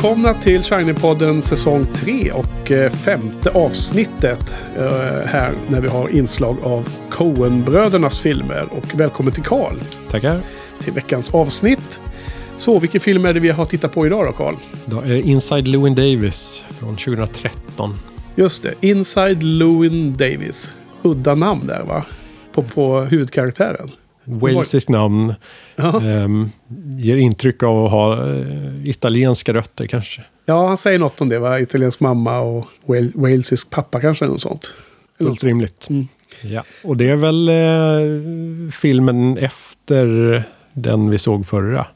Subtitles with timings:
[0.00, 6.56] Välkomna till Shiny-podden säsong 3 och eh, femte avsnittet eh, här när vi har inslag
[6.62, 8.68] av Coen-brödernas filmer.
[8.70, 9.76] Och välkommen till Karl
[10.10, 10.40] Tackar.
[10.80, 12.00] till veckans avsnitt.
[12.56, 14.54] Så vilken film är det vi har tittat på idag då Karl?
[14.84, 17.98] Då är det Inside Llewyn Davis från 2013.
[18.34, 20.74] Just det, Inside Llewyn Davis.
[21.02, 22.04] Udda namn där va?
[22.52, 23.90] På, på huvudkaraktären.
[24.24, 25.34] Walesiskt namn.
[25.76, 26.02] Ja.
[26.02, 26.50] ehm,
[26.98, 30.22] ger intryck av att ha eh, italienska rötter kanske.
[30.46, 31.60] ja, han säger något om det va?
[31.60, 34.24] Italiensk mamma och Wal- walesisk pappa kanske.
[34.24, 34.74] Eller något sånt.
[35.18, 35.86] Fullt rimligt.
[35.90, 36.08] Mm.
[36.42, 36.62] Ja.
[36.84, 41.86] Och det är väl eh, filmen efter den vi såg förra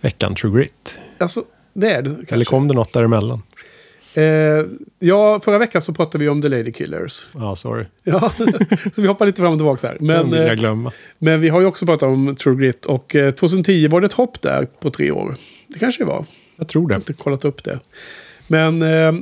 [0.00, 1.00] veckan, True Grit.
[1.18, 2.34] Alltså, det är det kanske.
[2.34, 3.42] Eller kom det något däremellan?
[4.14, 4.64] Eh,
[4.98, 7.26] ja, förra veckan så pratade vi om The Lady Killers.
[7.34, 7.84] Ja, sorry.
[8.02, 8.32] Ja,
[8.92, 9.96] så vi hoppar lite fram och tillbaka här.
[9.98, 10.92] Den Men, vill jag eh, glömma.
[11.18, 14.12] men vi har ju också pratat om True Grit och eh, 2010 var det ett
[14.12, 15.34] hopp där på tre år.
[15.66, 16.24] Det kanske det var.
[16.56, 16.94] Jag tror Jag det.
[16.94, 17.78] har inte kollat upp det.
[18.46, 19.12] Men eh,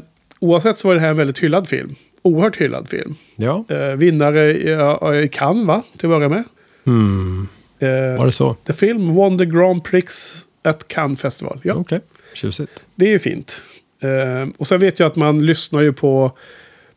[0.40, 1.94] oavsett så var det här en väldigt hyllad film.
[2.22, 3.14] Oerhört hyllad film.
[3.36, 3.64] Ja.
[3.68, 5.82] Eh, vinnare i, i Cannes va?
[5.98, 6.44] Till att börja med.
[6.84, 7.48] Hmm.
[7.78, 8.54] Eh, Var det så?
[8.54, 11.60] The film won the Grand Prix at Cannes Festival.
[11.62, 11.74] Ja.
[11.74, 12.00] Okej.
[12.34, 12.82] Tjusigt.
[12.94, 13.62] Det är ju fint.
[14.00, 16.32] Eh, och sen vet jag att man lyssnar ju på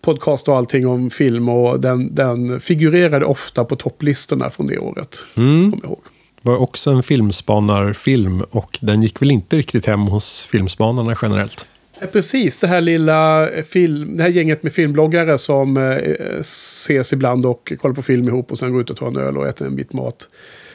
[0.01, 5.25] podcast och allting om film och den, den figurerade ofta på topplistorna från det året.
[5.35, 5.73] Mm.
[5.83, 5.99] Ihåg.
[6.41, 11.67] var också en filmspanarfilm och den gick väl inte riktigt hem hos filmspanarna generellt.
[11.99, 17.13] Ja, precis, det här lilla eh, film, det här gänget med filmbloggare som eh, ses
[17.13, 19.47] ibland och kollar på film ihop och sen går ut och tar en öl och
[19.47, 20.29] äter en bit mat.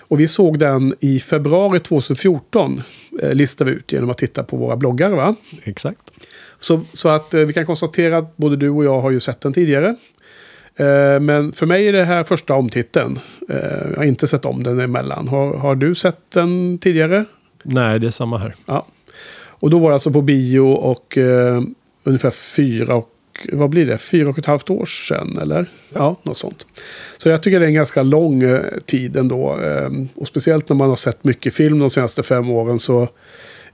[0.09, 2.83] Och vi såg den i februari 2014,
[3.23, 5.11] eh, listade vi ut genom att titta på våra bloggar.
[5.11, 5.35] Va?
[5.63, 6.11] Exakt.
[6.61, 9.41] Så, så att eh, vi kan konstatera att både du och jag har ju sett
[9.41, 9.97] den tidigare.
[10.77, 13.19] Eh, men för mig är det här första omtiteln.
[13.49, 15.29] Eh, jag har inte sett om den emellan.
[15.29, 17.25] Har, har du sett den tidigare?
[17.63, 18.55] Nej, det är samma här.
[18.67, 18.87] Ja.
[19.59, 21.63] Och då var det alltså på bio och eh,
[22.05, 23.13] ungefär fyra och
[23.53, 23.99] vad blir det?
[23.99, 25.67] Fyra och ett halvt år sedan eller?
[25.95, 26.67] Ja, något sånt.
[27.19, 29.61] Så jag tycker det är en ganska lång eh, tid ändå.
[29.61, 33.09] Eh, och speciellt när man har sett mycket film de senaste fem åren så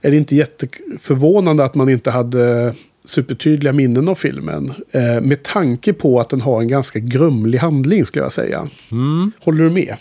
[0.03, 2.73] är det inte jätteförvånande att man inte hade
[3.05, 4.73] supertydliga minnen av filmen.
[4.91, 8.69] Eh, med tanke på att den har en ganska grumlig handling skulle jag säga.
[8.91, 9.31] Mm.
[9.39, 9.95] Håller du med?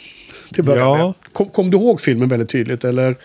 [0.52, 0.96] Till Ja.
[0.96, 1.14] med.
[1.32, 2.84] Kom, kom du ihåg filmen väldigt tydligt?
[2.84, 3.16] Eller,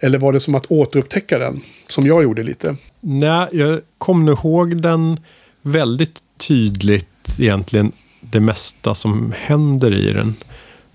[0.00, 1.60] eller var det som att återupptäcka den?
[1.86, 2.76] Som jag gjorde lite.
[3.00, 5.20] Nej, jag kommer ihåg den
[5.62, 10.34] väldigt tydligt egentligen det mesta som händer i den.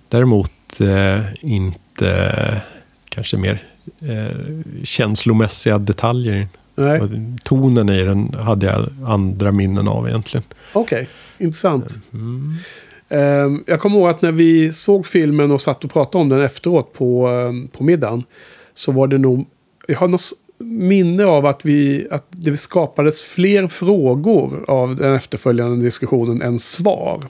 [0.09, 2.61] Däremot eh, inte
[3.09, 3.63] kanske mer
[4.01, 6.47] eh, känslomässiga detaljer.
[6.75, 7.09] Nej, Och
[7.43, 10.43] Tonen i den hade jag andra minnen av egentligen.
[10.73, 11.09] okej.
[11.37, 12.01] Intressant.
[12.13, 12.53] Mm.
[13.09, 16.41] Ehm, jag kommer ihåg att när vi såg filmen och satt och pratade om den
[16.41, 18.23] efteråt på, ehm, på middagen.
[18.73, 19.45] Så var det nog...
[19.87, 25.85] Jag har något minne av att, vi, att det skapades fler frågor av den efterföljande
[25.85, 27.23] diskussionen än svar.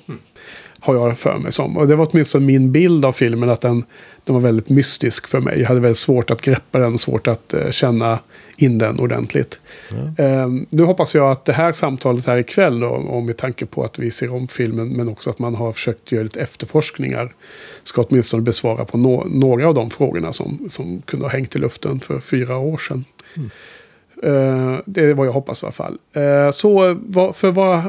[0.79, 1.77] Har jag för mig som.
[1.77, 3.83] Och det var åtminstone min bild av filmen att den,
[4.23, 5.59] den var väldigt mystisk för mig.
[5.59, 8.19] Jag hade väldigt svårt att greppa den svårt att eh, känna
[8.57, 9.59] in den ordentligt.
[10.17, 13.83] Ehm, nu hoppas jag att det här samtalet här ikväll då, och med tanke på
[13.83, 17.33] att vi ser om filmen men också att man har försökt göra lite efterforskningar
[17.83, 21.59] ska åtminstone besvara på nå- några av de frågorna som, som kunde ha hängt i
[21.59, 23.05] luften för fyra år sedan.
[23.35, 23.41] Eh,
[24.85, 25.97] det är vad jag hoppas i alla fall.
[26.13, 26.97] Eh, så
[27.35, 27.81] för vad,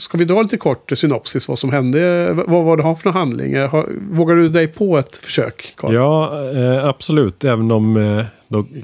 [0.00, 2.32] ska vi dra lite kort synopsis vad som hände?
[2.46, 3.66] Vad var det har för några handlingar?
[3.66, 5.74] Har, vågar du dig på ett försök?
[5.76, 5.94] Carl?
[5.94, 7.44] Ja, eh, absolut.
[7.44, 8.24] Även om eh,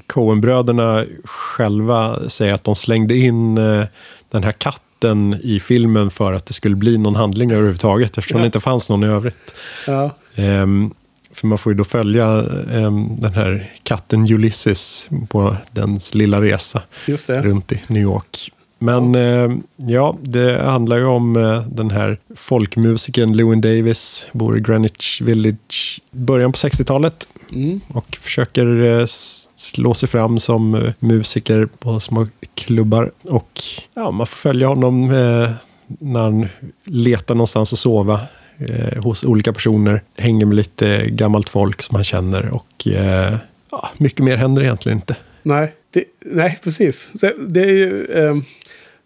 [0.07, 3.83] Coen-bröderna själva säger att de slängde in eh,
[4.31, 8.41] den här katten i filmen för att det skulle bli någon handling överhuvudtaget eftersom Ja.
[8.41, 9.55] det inte fanns någon i övrigt.
[9.87, 10.93] Ja, Ehm,
[11.37, 16.81] för man får ju då följa ehm, den här katten Ulysses på dens lilla resa
[17.27, 18.51] runt i New York.
[18.79, 24.61] Men ehm, ja, det handlar ju om eh, den här folkmusikern Lewin Davis, bor i
[24.61, 27.81] Greenwich Village, början på 60-talet Mm.
[27.87, 29.05] och försöker eh,
[29.55, 33.11] slå sig fram som eh, musiker på små klubbar.
[33.23, 33.59] Och
[33.93, 35.49] ja, man får följa honom eh,
[35.87, 36.47] när han
[36.83, 38.19] letar någonstans att sova
[38.59, 40.01] eh, hos olika personer.
[40.17, 43.35] Hänger med lite gammalt folk som han känner och eh,
[43.71, 45.15] ja, mycket mer händer egentligen inte.
[45.43, 47.19] Nej, det, nej, precis.
[47.19, 48.35] Så Det är ju, eh,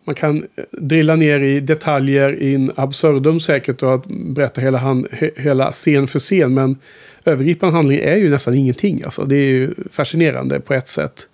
[0.06, 5.08] man kan drilla ner i detaljer in absurdum säkert och att berätta hela, han,
[5.38, 6.54] hela scen för scen.
[6.54, 6.78] Men
[7.26, 9.04] övergripande handling är ju nästan ingenting.
[9.04, 9.26] Alltså.
[9.26, 11.28] Det är ju fascinerande på ett sätt.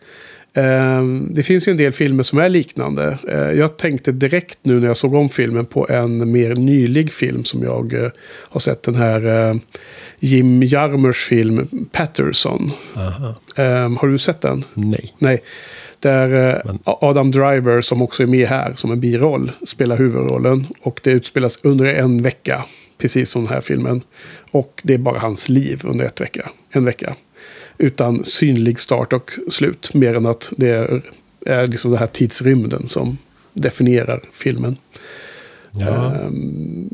[0.58, 3.18] Eh, det finns ju en del filmer som är liknande.
[3.28, 7.44] Eh, jag tänkte direkt nu när jag såg om filmen på en mer nylig film
[7.44, 8.84] som jag eh, har sett.
[8.84, 9.56] Den här eh,
[10.20, 12.72] Jim Jarmers film Patterson.
[12.96, 13.36] Aha.
[13.56, 14.64] Eh, har du sett den?
[14.74, 15.14] Nej.
[15.18, 15.44] Nej.
[16.00, 20.66] Där Adam Driver, som också är med här som en biroll, spelar huvudrollen.
[20.82, 22.66] Och det utspelas under en vecka,
[22.98, 24.02] precis som den här filmen.
[24.52, 27.16] Och det är bara hans liv under ett vecka, en vecka.
[27.78, 31.02] Utan synlig start och slut, mer än att det är,
[31.46, 33.18] är liksom den här tidsrymden som
[33.54, 34.78] definierar filmen.
[35.72, 35.88] Ja.
[35.88, 36.90] Ehm,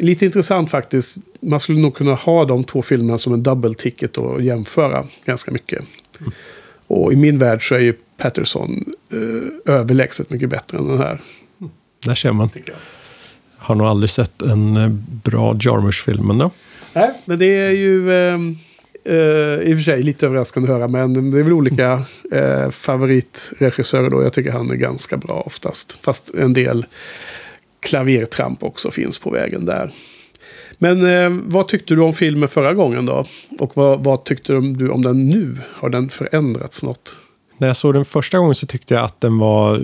[0.00, 1.16] lite intressant faktiskt.
[1.40, 5.50] Man skulle nog kunna ha de två filmerna som en double ticket och jämföra ganska
[5.50, 5.84] mycket.
[6.86, 11.20] Och i min värld så är ju Patterson eh, överlägset mycket bättre än den här.
[12.04, 12.50] Där ser man.
[12.54, 12.74] Jag.
[13.56, 14.88] Har nog aldrig sett en eh,
[15.24, 16.50] bra Jarmusch-film ändå.
[16.92, 18.38] Nej, men det är ju eh,
[19.06, 20.88] i och för sig lite överraskande att höra.
[20.88, 24.22] Men det är väl olika eh, favoritregissörer då.
[24.22, 25.98] Jag tycker han är ganska bra oftast.
[26.02, 26.86] Fast en del
[27.80, 29.90] klavertramp också finns på vägen där.
[30.78, 33.26] Men eh, vad tyckte du om filmen förra gången då?
[33.58, 35.56] Och vad, vad tyckte du om den nu?
[35.72, 37.18] Har den förändrats något?
[37.58, 39.78] När jag såg den första gången så tyckte jag att den var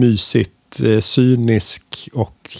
[0.00, 2.56] mysigt eh, cynisk och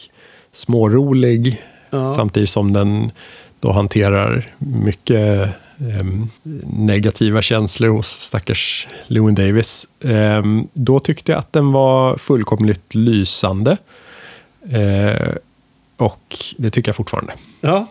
[0.52, 1.62] smårolig.
[1.90, 2.14] Ja.
[2.14, 3.10] Samtidigt som den
[3.60, 5.48] då hanterar mycket
[6.67, 9.88] negativa känslor hos stackars Lewin Davis.
[10.05, 13.76] Ehm, då tyckte jag att den var fullkomligt lysande.
[14.70, 15.28] Eh,
[15.96, 17.32] och det tycker jag fortfarande.
[17.61, 17.87] Ja,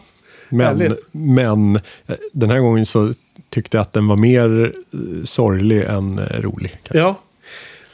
[0.49, 1.07] Men, Härligt.
[1.11, 3.13] men eh, den här gången så
[3.49, 6.71] tyckte jag att den var mer eh, sorglig än rolig.
[6.83, 6.97] kanske.
[6.97, 7.19] ja.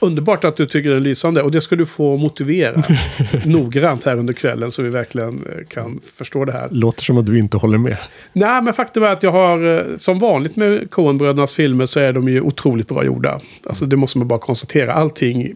[0.04, 1.42] Underbart att du tycker den är lysande.
[1.42, 2.84] Och det ska du få motivera
[3.46, 4.72] noggrant här under kvällen.
[4.72, 6.68] Så vi verkligen eh, kan förstå det här.
[6.72, 7.98] Låter som att du inte håller med.
[8.34, 12.14] Nej, men faktum är att jag har, eh, som vanligt med Coen-brödernas filmer, så är
[12.14, 13.42] de ju otroligt bra gjorda.
[13.66, 14.94] Alltså det måste man bara konstatera.
[14.94, 15.54] Allting,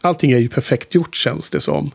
[0.00, 1.90] allting är ju perfekt gjort känns det som.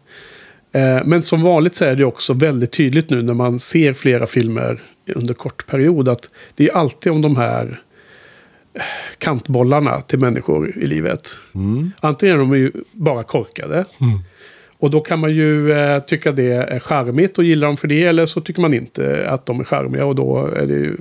[0.72, 4.28] Eh, Men som vanligt så är det också väldigt tydligt nu när man ser flera
[4.28, 4.80] filmer
[5.16, 7.82] under kort period att det är alltid om de här
[9.18, 11.30] kantbollarna till människor i livet.
[11.56, 11.92] Mm.
[12.00, 13.86] Antingen är de ju bara korkade.
[14.80, 18.04] Och då kan man ju eh, tycka det är charmigt och gilla dem för det.
[18.04, 20.06] Eller så tycker man inte att de är charmiga.
[20.06, 20.98] Och då är det ju,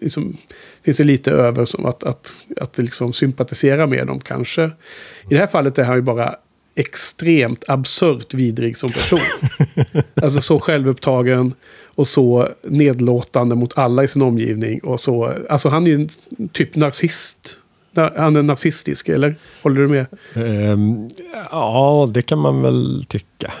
[0.00, 0.36] liksom,
[0.84, 4.64] finns det lite över som att, att, att liksom sympatisera med dem kanske.
[4.64, 6.34] I det här fallet är han ju bara
[6.74, 9.20] extremt absurt vidrig som person.
[10.22, 11.54] alltså så självupptagen
[11.98, 14.80] och så nedlåtande mot alla i sin omgivning.
[14.80, 16.08] Och så, alltså han är ju
[16.52, 17.60] typ narcissist.
[17.94, 19.36] Na- Han är narcissistisk, eller?
[19.62, 20.06] Håller du med?
[20.34, 21.08] Ehm,
[21.50, 23.52] ja, det kan man väl tycka.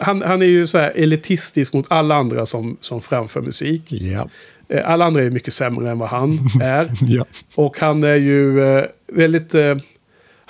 [0.00, 3.92] Han, han är ju så här elitistisk mot alla andra som, som framför musik.
[4.68, 6.90] Eh, Alla andra är mycket sämre än vad han är.
[7.00, 7.24] ja.
[7.54, 9.54] Och han är ju eh, väldigt...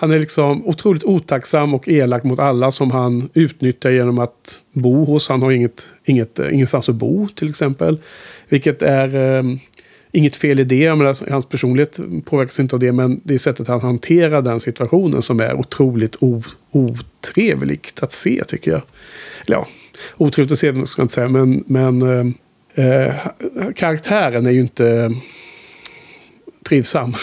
[0.02, 5.04] Han är liksom otroligt otacksam och elak mot alla som han utnyttjar genom att bo
[5.04, 5.28] hos.
[5.28, 7.98] Han har inget, inget, eh, ingenstans att bo till exempel.
[8.48, 9.42] Vilket är eh,
[10.12, 10.78] inget fel i det.
[10.78, 12.92] Jag menar, alltså, hans personlighet påverkas inte av det.
[12.92, 18.42] Men det är sättet han hanterar den situationen som är otroligt o, otrevligt att se
[18.48, 18.82] tycker jag.
[19.46, 19.66] Eller ja,
[20.16, 21.28] otrevligt att se ska jag inte säga.
[21.28, 22.34] Men, men ehm,
[22.74, 23.14] eh,
[23.74, 25.10] karaktären är ju inte
[26.62, 27.14] trivsam.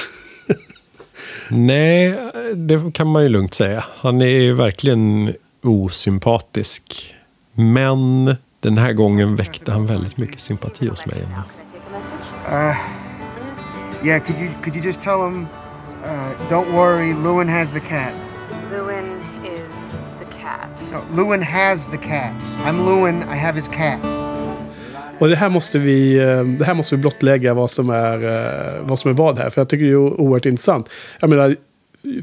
[1.49, 3.83] Nej, det kan man ju lugnt säga.
[3.95, 7.15] Han är ju verkligen osympatisk.
[7.53, 11.23] Men den här gången väckte han väldigt mycket sympati hos mig.
[11.23, 11.41] ändå.
[12.47, 12.75] Uh,
[14.03, 15.47] yeah, could you could you just tell him,
[16.03, 18.13] uh, don't worry, Lewin has the cat.
[18.71, 19.69] Lewin is
[20.19, 20.69] the cat.
[20.91, 22.33] No, Lewin has the cat.
[22.65, 23.23] I'm Lewin.
[23.23, 24.18] I have his cat.
[25.19, 28.85] Och det här måste vi, eh, det här måste vi blottlägga vad som är eh,
[28.85, 29.49] vad som är vad här.
[29.49, 30.89] För jag tycker det är oerhört intressant.
[31.19, 31.55] Jag menar,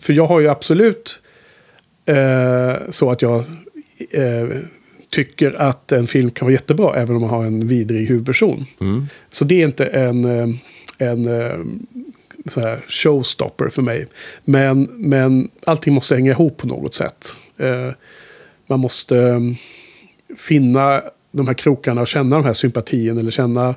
[0.01, 1.21] för jag har ju absolut
[2.07, 3.45] eh, så att jag
[4.11, 4.47] eh,
[5.11, 8.67] tycker att en film kan vara jättebra även om man har en vidrig huvudperson.
[8.81, 9.07] Mm.
[9.31, 10.49] Så det är inte en, eh,
[10.99, 11.25] en
[12.47, 14.07] så här showstopper för mig.
[14.45, 17.37] Men, men allting måste hänga ihop på något sätt.
[17.57, 17.91] Eh,
[18.67, 19.41] man måste
[20.37, 23.75] finna de här krokarna och känna de här sympatien eller känna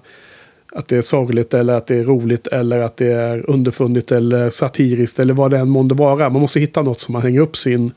[0.71, 4.49] att det är sorgligt eller att det är roligt eller att det är underfundigt eller
[4.49, 6.29] satiriskt eller vad det än månde vara.
[6.29, 7.91] Man måste hitta något som man hänger upp sin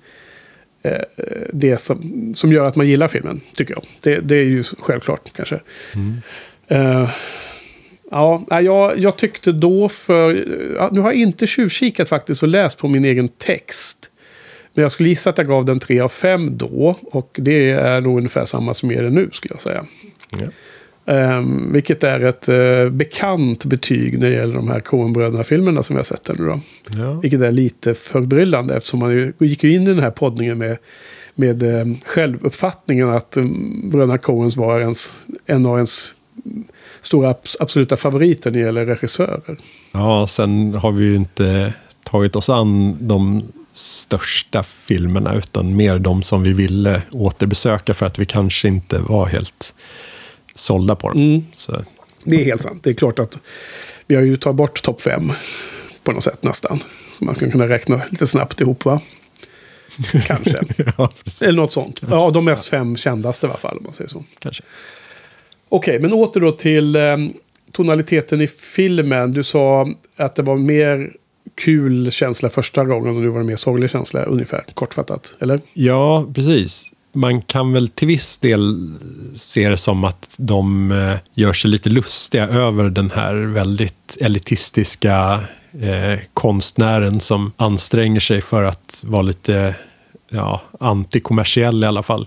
[0.83, 1.03] eh,
[1.53, 3.85] det som, som gör att man gillar filmen, tycker jag.
[4.01, 5.61] Det, det är ju självklart kanske.
[6.69, 7.11] Eh,
[8.11, 10.35] ja, jag, jag tyckte då för...
[10.93, 14.12] Nu har jag inte tjuvkikat faktiskt och läst på min egen text.
[14.75, 16.97] Men jag skulle gissa att jag gav den 3 av 5 då.
[17.03, 19.85] Och det är nog ungefär samma som är det nu, skulle jag säga.
[20.39, 20.47] Ja.
[21.07, 25.99] Ehm, vilket är ett eh, bekant betyg när det gäller de här Coen-bröderna-filmerna som vi
[25.99, 26.61] har sett nu då.
[26.97, 27.13] Ja.
[27.13, 30.79] Vilket är lite förbryllande eftersom man ju, gick ju in i den här poddningen med,
[31.35, 33.45] med eh, självuppfattningen att eh,
[33.85, 36.15] bröderna Coens var ens, en av ens
[37.01, 39.57] stora abs- absoluta favoriter när det gäller regissörer.
[39.93, 41.73] ja, sen har vi ju inte
[42.05, 48.19] tagit oss an de största filmerna utan mer de som vi ville återbesöka för att
[48.19, 49.75] vi kanske inte var helt
[50.55, 51.19] sålda på dem.
[51.19, 51.47] Mm.
[51.55, 51.85] Så,
[52.25, 52.85] Det är helt sant.
[52.85, 53.39] Det är klart att
[54.07, 55.33] vi har ju tagit bort topp fem
[56.05, 56.83] på något sätt nästan.
[57.13, 59.01] Så man kan kunna räkna lite snabbt ihop va?
[60.27, 60.61] Kanske.
[60.99, 61.11] ja.
[61.41, 62.01] Eller något sånt.
[62.11, 64.25] Ja, de mest fem kändaste i alla fall om man säger så.
[64.39, 64.63] Kanske.
[65.69, 67.17] Okej, men åter då till eh,
[67.73, 69.33] tonaliteten i filmen.
[69.33, 71.13] Du sa att det var mer
[71.55, 75.37] kul känsla första gången och nu var det mer sorglig känsla ungefär, kortfattat.
[75.41, 75.61] Eller?
[75.73, 76.93] Ja, precis.
[77.15, 78.95] Man kan väl till viss del
[79.35, 85.41] se det som att de eh, gör sig lite lustiga över den här väldigt elitistiska
[85.81, 89.75] eh, konstnären som anstränger sig för att vara lite
[90.29, 92.27] ja, antikommersiell i alla fall.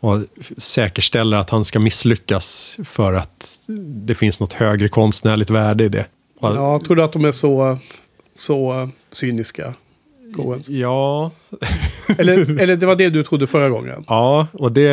[0.00, 0.18] Och
[0.56, 3.60] säkerställer att han ska misslyckas för att
[4.06, 6.06] det finns något högre konstnärligt värde i det.
[6.40, 7.78] Ja, tror du att de är så,
[8.38, 9.74] så cyniska?
[10.36, 10.68] Coens?
[10.68, 11.30] Ja,
[12.18, 14.04] Eller, eller det var det du trodde förra gången?
[14.06, 14.90] Ja, och det,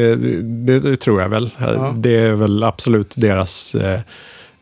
[0.00, 1.50] eh, det, det tror jag väl.
[1.58, 1.94] Ja.
[1.96, 4.00] Det är väl absolut deras eh,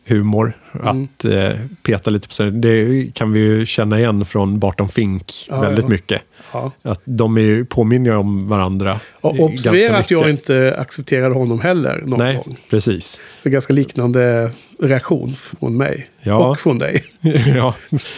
[0.05, 0.57] humor.
[0.81, 1.03] Mm.
[1.15, 2.51] Att eh, peta lite på sig.
[2.51, 5.89] Det kan vi ju känna igen från Barton Fink Ja, väldigt ja.
[5.89, 6.21] mycket.
[6.53, 6.71] Ja.
[6.81, 8.99] Att de är ju, påminner om varandra.
[9.21, 12.57] Och observera att jag inte accepterade honom heller någon Nej, gång.
[12.69, 13.21] precis.
[13.43, 16.09] Är ganska liknande reaktion från mig.
[16.21, 16.47] Ja.
[16.49, 17.03] Och från dig.
[17.55, 17.73] ja,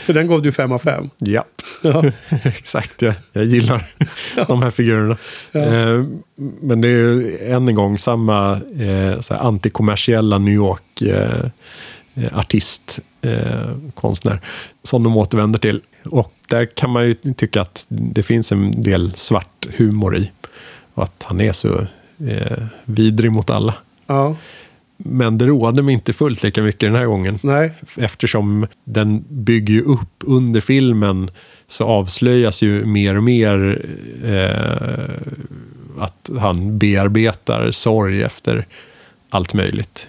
[0.05, 1.09] Så den gav du fem av fem.
[1.17, 1.43] ja.
[1.81, 2.03] Ja.
[2.43, 3.01] exakt.
[3.01, 3.83] Jag, jag gillar
[4.47, 5.17] de här figurerna.
[5.51, 6.03] Eh,
[6.61, 11.45] men det är ju än en gång samma eh, antikommersiella New York eh,
[12.31, 14.41] artist, eh, konstnär,
[14.83, 15.81] som de återvänder till.
[16.05, 20.31] Och där kan man ju tycka att det finns en del svart humor i.
[20.93, 21.87] Och att han är så
[22.27, 23.73] eh, vidrig mot alla.
[24.07, 24.35] ja.
[25.03, 27.39] Men det roade mig inte fullt lika mycket den här gången.
[27.41, 27.71] Nej.
[27.97, 31.31] Eftersom den bygger ju upp under filmen
[31.67, 33.85] så avslöjas ju mer och mer
[34.25, 38.67] eh, att han bearbetar sorg efter
[39.29, 40.07] allt möjligt.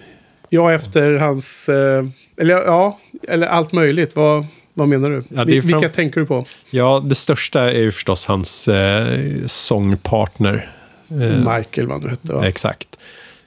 [0.53, 1.69] Ja, efter hans...
[1.69, 2.05] Eh,
[2.37, 4.15] eller ja, eller allt möjligt.
[4.15, 5.23] Vad, vad menar du?
[5.29, 6.45] Ja, Vil- Vilka tänker du på?
[6.69, 10.71] Ja, det största är ju förstås hans eh, sångpartner.
[11.09, 12.33] Eh, Michael, vad han hette.
[12.33, 12.47] Va?
[12.47, 12.87] Exakt.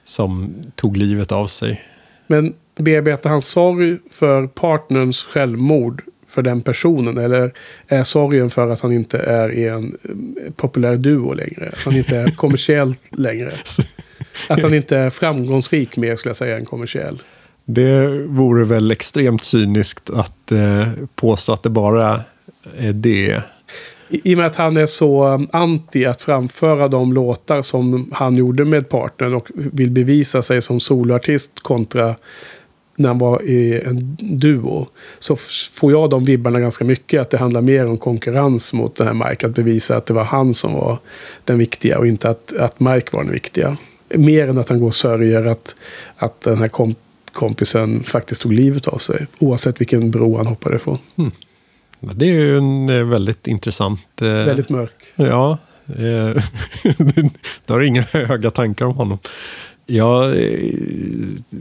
[0.03, 1.81] Som tog livet av sig.
[2.27, 7.17] Men bearbetar han sorg för partnerns självmord för den personen?
[7.17, 7.53] Eller
[7.87, 9.97] är sorgen för att han inte är i en
[10.45, 11.69] eh, populär duo längre?
[11.73, 13.53] Att han inte är kommersiell längre?
[14.49, 17.21] Att han inte är framgångsrik mer skulle jag säga än kommersiell.
[17.65, 22.21] Det vore väl extremt cyniskt att eh, påstå att det bara
[22.77, 23.41] är det.
[24.09, 28.11] I, I och med att han är så um, anti att framföra de låtar som
[28.13, 32.15] han gjorde med partnern och vill bevisa sig som soloartist kontra
[32.95, 34.87] när han var i en duo.
[35.19, 35.35] Så
[35.71, 37.21] får jag de vibbarna ganska mycket.
[37.21, 39.47] Att det handlar mer om konkurrens mot den här Mike.
[39.47, 40.97] Att bevisa att det var han som var
[41.43, 43.77] den viktiga och inte att, att Mike var den viktiga.
[44.17, 45.75] Mer än att han går och sörjer att,
[46.17, 46.95] att den här kom,
[47.31, 49.27] kompisen faktiskt tog livet av sig.
[49.39, 50.97] Oavsett vilken bro han hoppade ifrån.
[51.99, 54.21] Det är ju en eh, väldigt intressant...
[54.21, 55.03] Eh, Väldigt mörk.
[55.15, 55.57] Ja,
[55.87, 55.95] eh,
[57.65, 59.17] du har inga höga tankar om honom.
[59.85, 60.69] Jag eh,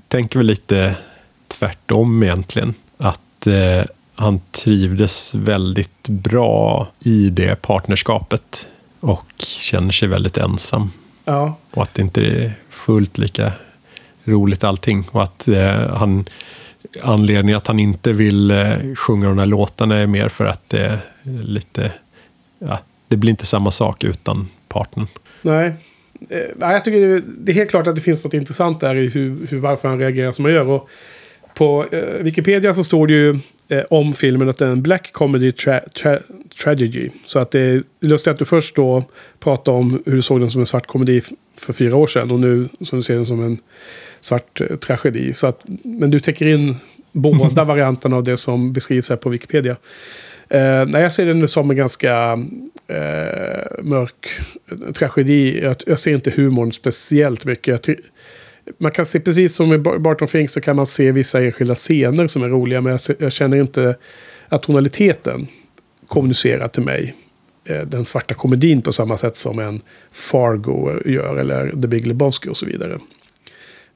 [0.08, 0.96] tänker väl lite
[1.49, 2.75] tvärtom egentligen.
[2.99, 3.84] Att eh,
[4.14, 8.68] han trivdes väldigt bra i det partnerskapet.
[9.00, 10.90] Och känner sig väldigt ensam.
[11.25, 13.52] Ja, Och att det inte är fullt lika
[14.25, 15.04] roligt allting.
[15.11, 16.25] Och att eh, han,
[17.02, 20.85] anledningen att han inte vill eh, sjunga de här låtarna är mer för att det
[20.85, 20.99] är
[21.43, 21.93] lite,
[22.59, 22.78] ja,
[23.09, 25.07] det blir inte samma sak utan partnern.
[25.43, 25.73] Nej.
[26.31, 29.09] Eh, jag tycker det, det är helt klart att det finns något intressant där i
[29.09, 30.66] hur, hur, varför han reagerar som han gör.
[30.66, 30.88] Och
[31.54, 35.12] på eh, Wikipedia så står det ju eh, om filmen att det är en black
[35.12, 36.23] comedy tra- tra-
[36.62, 37.11] tragedy.
[37.25, 39.04] Så att det är lustigt att du först då
[39.40, 41.23] pratar om hur du såg den som en svart komedi
[41.56, 42.30] för fyra år sedan.
[42.30, 43.58] Och nu som du ser den som en
[44.20, 45.32] svart eh, tragedi.
[45.32, 46.76] Så att, men du täcker in
[47.12, 49.76] båda varianterna av det som beskrivs här på Wikipedia.
[50.49, 52.38] Eh, nej, jag ser den som en ganska
[52.87, 54.28] eh, mörk
[54.94, 55.62] tragedi.
[55.62, 57.68] Jag, jag ser inte humorn speciellt mycket.
[57.88, 57.96] Jag
[58.78, 62.26] man kan se, precis som i Barton Fink så kan man se vissa enskilda scener
[62.26, 62.80] som är roliga.
[62.80, 63.97] Men jag, jag känner inte
[64.49, 65.47] att tonaliteten
[66.06, 67.14] kommunicerar till mig
[67.64, 69.80] eh, den svarta komedin på samma sätt som en
[70.12, 71.37] Fargo gör.
[71.37, 72.99] Eller The Big Lebowski och så vidare.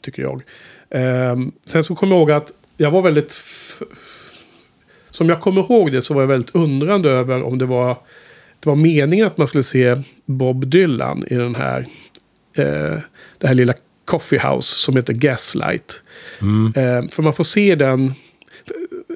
[0.01, 0.43] Tycker jag.
[0.91, 3.39] Ehm, sen så kommer jag ihåg att jag var väldigt...
[5.11, 7.97] Som jag kommer ihåg det så var jag väldigt undrande över om det var,
[8.61, 11.87] det var meningen att man skulle se Bob Dylan i den här,
[12.53, 12.99] eh,
[13.39, 13.75] det här lilla
[14.09, 16.03] coffee house som heter Gaslight.
[16.77, 18.15] Eh, för man får se den...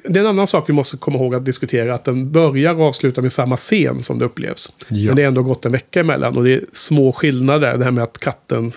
[0.03, 1.95] det är en annan sak vi måste komma ihåg att diskutera.
[1.95, 4.73] Att den börjar och avslutar med samma scen som det upplevs.
[4.87, 5.07] Ja.
[5.07, 6.37] Men det är ändå gått en vecka emellan.
[6.37, 7.77] Och det är små skillnader.
[7.77, 8.71] Det här med att katten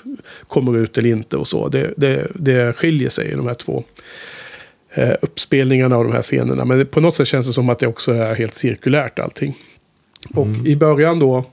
[0.49, 1.69] kommer ut eller inte och så.
[1.69, 3.85] Det, det, det skiljer sig i de här två
[4.95, 6.65] eh, uppspelningarna av de här scenerna.
[6.65, 9.55] Men på något sätt känns det som att det också är helt cirkulärt allting.
[10.35, 11.45] Och i början då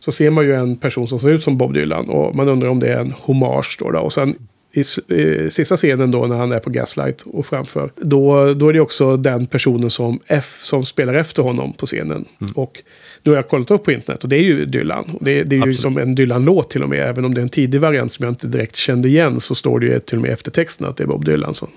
[0.00, 2.08] så ser man ju en person som ser ut som Bob Dylan.
[2.08, 3.90] Och man undrar om det är en hommage då.
[3.90, 4.00] då.
[4.00, 4.34] Och sen
[4.72, 4.80] i,
[5.14, 7.92] i sista scenen då när han är på Gaslight och framför.
[7.96, 12.24] Då, då är det också den personen som, F, som spelar efter honom på scenen.
[12.54, 12.82] Och
[13.22, 15.10] då har jag kollat upp på internet och det är ju Dylan.
[15.18, 17.08] Och Det, det är ju som en Dylan-låt till och med.
[17.08, 19.80] Även om det är en tidig variant som jag inte direkt kände igen så står
[19.80, 21.68] det ju till och med efter texten att det är Bob Dylan som,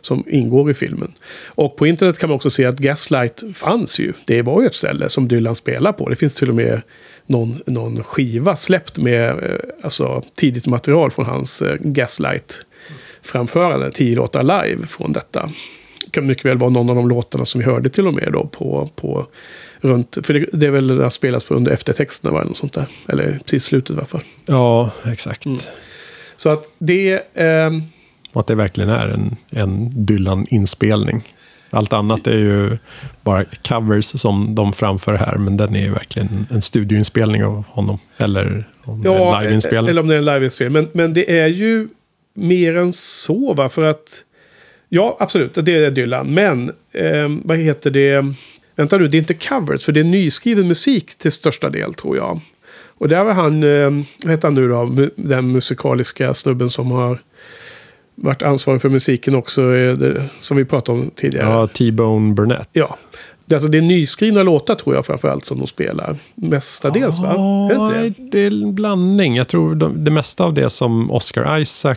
[0.00, 1.12] som ingår i filmen.
[1.44, 4.12] Och på internet kan man också se att Gaslight fanns ju.
[4.24, 6.08] Det var ju ett ställe som Dylan spelar på.
[6.08, 6.82] Det finns till och med
[7.30, 13.90] någon, någon skiva släppt med eh, alltså, tidigt material från hans eh, Gaslight-framförande.
[13.90, 15.50] Tio låtar live från detta.
[16.04, 18.28] Det kan mycket väl vara någon av de låtarna som vi hörde till och med
[18.32, 19.26] då på, på
[19.80, 22.86] runt, för det, det är väl det spelas på under eftertexterna eller sånt där.
[23.08, 24.22] Eller precis slutet i alla fall.
[24.46, 25.46] Ja, exakt.
[26.36, 27.82] Så att det, ehm,
[28.32, 31.34] Och att det verkligen är en, en Dylan-inspelning.
[31.70, 32.78] Allt annat är ju
[33.22, 37.98] bara covers som de framför här, men den är ju verkligen en studioinspelning av honom.
[38.16, 39.90] Eller om det är Ja, en liveinspelning.
[39.90, 40.72] eller om det är en liveinspelning.
[40.72, 41.88] Men, men det är ju
[42.34, 43.68] mer än så, va?
[43.68, 44.24] För att...
[44.88, 46.34] Ja, absolut, det är Dylan.
[46.34, 48.34] Men, ehm, vad heter det?
[48.76, 52.16] Vänta nu, det är inte covers, för det är nyskriven musik till största del, tror
[52.16, 52.40] jag.
[52.98, 53.90] Och där var han, eh,
[54.24, 57.18] vad heter han nu då, den musikaliska snubben som har
[58.20, 61.48] varit ansvarig för musiken också, eh, som vi pratade om tidigare.
[61.50, 62.68] Ja, T-Bone Burnett.
[62.72, 62.96] Ja.
[63.46, 66.16] Det, är alltså, det är nyskrivna låtar tror jag framförallt som de spelar.
[66.34, 67.28] Mestadels va?
[67.72, 68.38] Är det det?
[68.40, 69.36] Är en blandning.
[69.36, 71.96] Jag tror de, det mesta av det som Oscar Isaac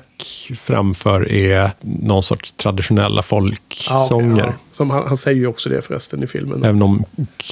[0.61, 4.33] framför är någon sorts traditionella folksånger.
[4.33, 4.53] okej, ja.
[4.71, 6.63] Som han, han säger ju också det förresten i filmen.
[6.63, 7.05] Även om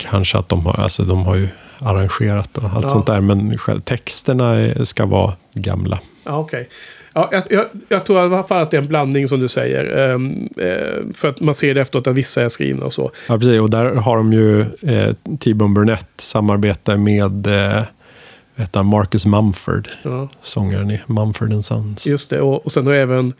[0.09, 1.47] kanske att de har, alltså de har ju
[1.79, 2.89] arrangerat och allt Ja.
[2.89, 3.21] sånt där.
[3.21, 5.99] Men själv, texterna ska vara gamla.
[6.23, 6.69] Ja, okej.
[7.13, 9.47] Ja, jag, jag, jag tror i alla fall att det är en blandning som du
[9.47, 9.97] säger.
[9.97, 13.11] Ehm, eh, för att man ser det efteråt att vissa är skrivna och så.
[13.27, 13.59] Ja, precis.
[13.59, 19.89] Och där har de ju eh, T-Bone Burnett samarbete med eh, Marcus Mumford.
[20.03, 22.07] Ja, Sångaren i Mumford and Sons.
[22.07, 22.41] just det.
[22.41, 23.33] Och, och sen har även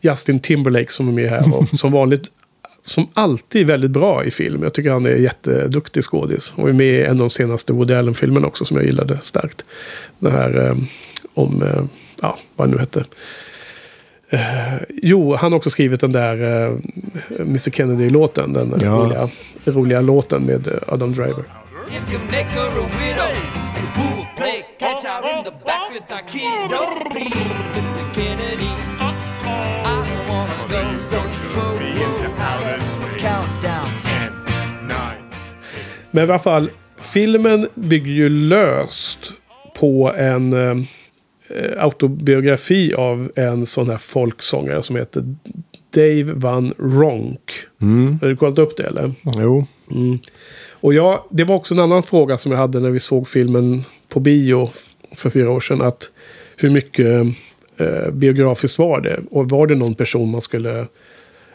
[0.00, 1.54] Justin Timberlake som är med här.
[1.56, 2.22] Och som vanligt,
[2.82, 4.62] som alltid väldigt bra i film.
[4.62, 6.52] Jag tycker han är jätteduktig skådis.
[6.56, 9.64] Och är med i en av de senaste Woody Allen-filmerna också som jag gillade starkt.
[10.18, 10.76] Den här eh,
[11.34, 11.84] om, eh,
[12.22, 13.04] ja, vad det nu hette.
[14.30, 16.76] Eh, jo, han har också skrivit den där eh,
[17.40, 18.52] Mr Kennedy-låten.
[18.52, 18.88] Den Ja.
[18.90, 19.28] roliga,
[19.64, 21.44] roliga låten med eh, Adam Driver.
[36.10, 39.32] Men i alla fall, filmen bygger ju löst
[39.78, 40.84] på en eh,
[41.78, 45.24] autobiografi av en sån här folksångare som heter
[45.94, 47.52] Dave Van Ronk.
[47.80, 48.18] Mm.
[48.20, 49.12] Har du kollat upp det eller?
[49.38, 49.66] Jo,
[50.70, 53.84] Och ja, det var också en annan fråga som jag hade när vi såg filmen
[54.08, 54.70] på bio
[55.14, 55.80] för fyra år sedan.
[55.80, 56.10] Att
[56.56, 57.26] hur mycket
[57.76, 59.20] eh, biografiskt var det?
[59.30, 60.86] Och var det någon person man skulle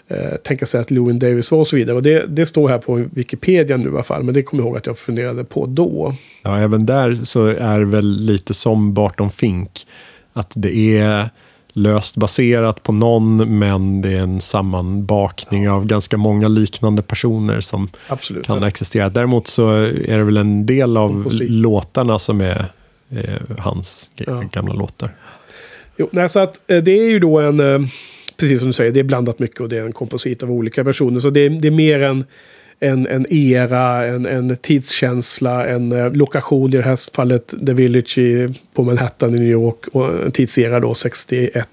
[0.07, 1.95] eh, tänka sig att Lewin Davis var och så vidare?
[1.95, 4.23] Och det, det står här på Wikipedia nu i alla fall.
[4.23, 6.15] Men det kommer jag ihåg att jag funderade på då.
[6.43, 9.87] Ja, även där så är väl lite som Barton Fink.
[10.33, 11.29] Att det är
[11.73, 17.89] löst baserat på någon, men det är en sammanbakning av ganska många liknande personer som
[18.07, 18.45] Absolut.
[18.45, 19.13] kan ha existerat.
[19.13, 22.65] Däremot så är det väl en del av låtarna som är
[23.09, 24.43] eh, hans Ja.
[24.51, 25.15] gamla låtar.
[25.97, 27.79] Jo, nej, så att eh, det är ju då en, eh,
[28.37, 30.83] precis som du säger, det är blandat mycket och det är en komposit av olika
[30.83, 31.19] versioner.
[31.19, 32.25] Så det är, det är mer en,
[32.79, 38.17] en, en era, en, en tidskänsla, en eh, lokation, i det här fallet The Village
[38.17, 41.69] i, på Manhattan i New York och en tidsera då, 61.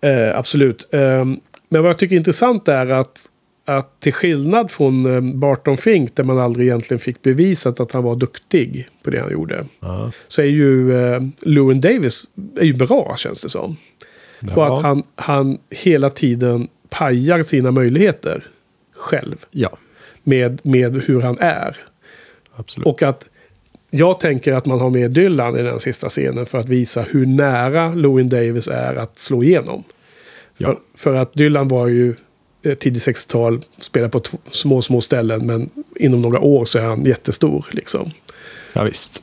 [0.00, 0.88] Eh, absolut.
[0.94, 1.24] Eh,
[1.68, 3.20] men vad jag tycker är intressant är att,
[3.64, 8.02] att till skillnad från eh, Barton Fink, där man aldrig egentligen fick bevisat att han
[8.02, 10.12] var duktig på det han gjorde, Ja.
[10.28, 12.24] så är ju eh, Lewin Davis
[12.60, 13.76] är ju bra känns det som.
[14.54, 18.44] Och att han, han hela tiden pajar sina möjligheter
[18.96, 19.78] själv Ja,
[20.22, 21.76] med, med hur han är.
[22.56, 22.86] absolut.
[22.86, 23.26] Och att
[23.90, 27.26] jag tänker att man har med Dylan i den sista scenen för att visa hur
[27.26, 29.84] nära Lewin Davis är att slå igenom.
[30.56, 30.66] Ja.
[30.68, 32.14] För, för att Dylan var ju
[32.62, 34.20] eh, tidigt 60-tal, spelar på
[34.50, 37.66] små, små ställen, men inom några år så är han jättestor.
[37.70, 38.10] Liksom.
[38.72, 39.22] ja, visst.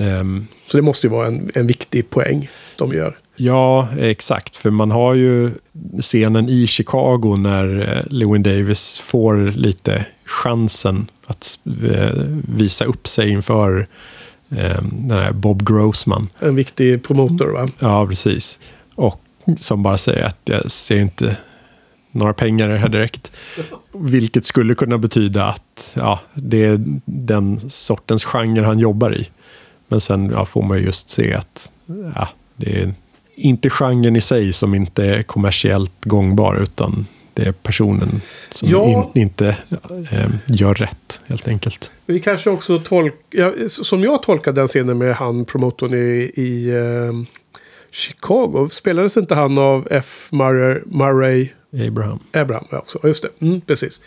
[0.00, 3.16] Ehm, Så det måste ju vara en, en viktig poäng de gör.
[3.42, 4.56] Ja, exakt.
[4.56, 5.50] För man har ju
[6.00, 13.30] scenen i Chicago när eh, Lewin Davis får lite chansen att eh, visa upp sig
[13.30, 13.86] inför
[14.50, 16.28] eh, den här Bob Grossman.
[16.38, 17.68] En viktig promotor va?
[17.78, 18.58] Ja, precis.
[18.94, 19.22] Och
[19.56, 21.36] som bara säger att jag ser inte
[22.10, 23.32] några pengar här direkt.
[23.92, 29.28] Vilket skulle kunna betyda att ja, det är den sortens genre han jobbar i.
[29.88, 31.72] Men sen ja, får man ju just se att
[32.14, 32.94] ja, det är
[33.40, 39.10] inte genren i sig som inte är kommersiellt gångbar utan det är personen som Ja.
[39.14, 39.56] in, inte
[40.12, 41.92] eh, gör rätt helt enkelt.
[42.06, 46.68] Vi kanske också tolkar, ja, som jag tolkar den scenen med han promotorn i, i
[46.70, 47.12] eh,
[47.90, 48.68] Chicago.
[48.70, 50.28] Spelades inte han av F.
[50.32, 51.48] Murray, Murray
[51.88, 52.18] Abraham.
[52.32, 52.98] Abraham också?
[53.04, 54.02] Just det, mm, precis.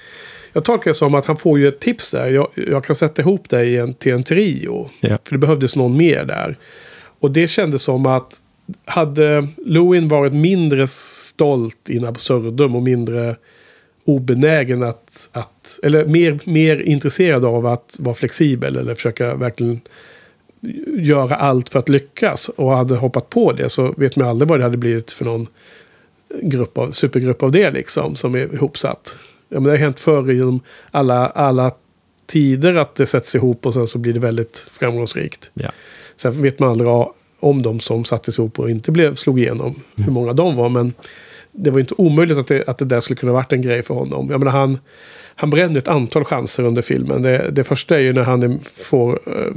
[0.54, 2.28] Jag tolkar det som att han får ju ett tips där.
[2.28, 4.90] Jag, jag kan sätta ihop det i en, till en trio.
[5.00, 5.18] Ja.
[5.24, 6.58] För det behövdes någon mer där.
[7.20, 8.42] Och det kändes som att
[8.86, 13.36] hade Lewin varit mindre stolt in absurdum och mindre
[14.06, 19.82] obenägen att, att eller mer, mer intresserad av att vara flexibel eller försöka verkligen
[20.88, 24.60] göra allt för att lyckas och hade hoppat på det så vet man aldrig vad
[24.60, 25.48] det hade blivit för någon
[26.42, 29.18] grupp av, supergrupp av det liksom som är ihopsatt.
[29.50, 30.60] Ja, men det har hänt förr genom
[30.92, 31.72] alla, alla
[32.26, 35.52] tider att det sätts ihop och sen så blir det väldigt framgångsrikt.
[35.54, 35.70] Ja.
[36.16, 36.90] Sen vet man aldrig
[37.44, 39.76] om de som sattes ihop och inte blev, slog igenom.
[39.96, 40.70] Hur många de var.
[40.70, 40.94] Men
[41.52, 43.94] det var inte omöjligt att det, att det där skulle kunna varit en grej för
[43.94, 44.28] honom.
[44.32, 44.78] Jag menar, han,
[45.36, 47.22] han bränner ett antal chanser under filmen.
[47.22, 49.54] Det, det första är ju när han får eh,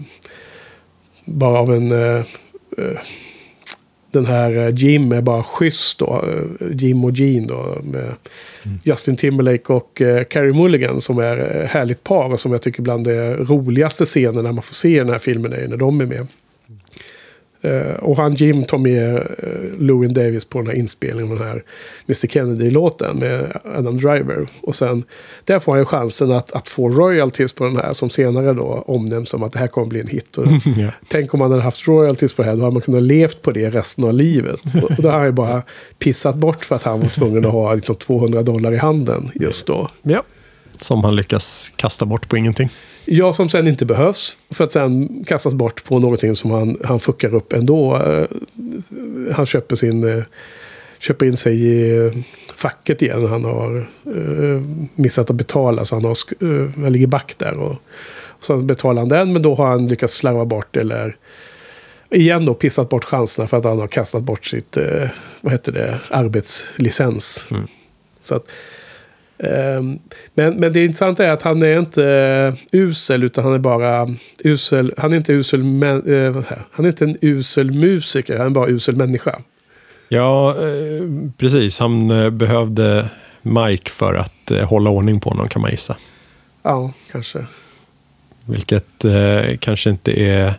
[1.24, 1.92] bara av en...
[1.92, 2.24] eh,
[2.78, 2.98] eh,
[4.10, 6.24] den här eh, Jim är bara schysst då.
[6.28, 7.78] eh, Jim och Gene då.
[7.82, 8.14] Med
[8.82, 12.32] Justin Timberlake och Carrie Mulligan som är härligt par.
[12.32, 15.52] Och som jag tycker bland de roligaste scenerna man får se i den här filmen
[15.52, 16.26] är när de är med.
[17.60, 19.26] Eh, och han Jim tar med
[19.78, 21.62] Lewin Davis på den här inspelningen av den här
[22.06, 24.48] Mr Kennedy-låten med Adam Driver.
[24.60, 25.04] Och sen
[25.44, 28.84] där får han ju chansen att, att få royalties på den här som senare då
[28.86, 30.38] omnämns som att det här kommer bli en hit.
[30.38, 30.90] Och Ja.
[31.08, 33.50] Tänk om man hade haft royalties på det här, då hade man kunnat levt på
[33.50, 34.60] det resten av livet.
[34.82, 35.62] Och, och då har han ju bara
[35.98, 39.66] pissat bort för att han var tvungen att ha liksom 200 dollar i handen just
[39.66, 39.90] då.
[40.02, 40.22] ja.
[40.80, 42.70] Som han lyckas kasta bort på ingenting.
[43.08, 44.38] Ja, som sen inte behövs.
[44.50, 47.96] För att sen kastas bort på någonting som han, han fuckar upp ändå.
[47.96, 48.26] Eh,
[49.32, 50.04] Han köper sin...
[50.18, 50.24] eh,
[51.00, 52.12] Köper in sig i eh,
[52.54, 53.26] facket igen.
[53.26, 53.86] Han har
[54.94, 57.58] missat att betala så han, har, han ligger back där.
[57.58, 57.70] Och,
[58.26, 61.16] och sen betalar han den men då har han lyckats slarva bort eller
[62.10, 64.76] igen då pissat bort chanserna för att han har kastat bort sitt,
[65.40, 67.46] vad heter det, arbetslicens.
[68.20, 68.46] Så att,
[70.34, 74.14] men, men det intressanta är att han är inte eh, usel utan han är bara
[74.44, 74.94] usel.
[74.98, 76.36] Han är inte usel, eh,
[76.70, 79.38] han är inte en usel musiker, han är bara usel människa.
[80.08, 81.02] Ja, eh,
[81.36, 81.78] precis.
[81.78, 83.08] Han eh, behövde
[83.42, 85.96] Mike för att hålla ordning på honom kan man gissa.
[86.62, 87.46] Ja, kanske.
[88.44, 90.54] Vilket eh, kanske inte är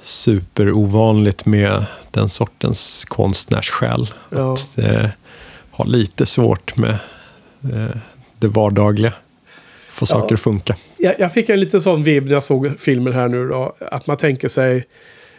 [0.00, 4.10] superovanligt med den sortens konstnärssjäl.
[4.30, 4.52] Ja.
[4.52, 5.08] Att eh,
[5.70, 6.98] ha lite svårt med
[8.38, 9.12] det vardagliga.
[9.92, 10.76] Få saker att funka.
[10.96, 13.76] Jag, jag fick en liten sån vibb när jag såg filmen här nu då.
[13.80, 14.86] Att man tänker sig.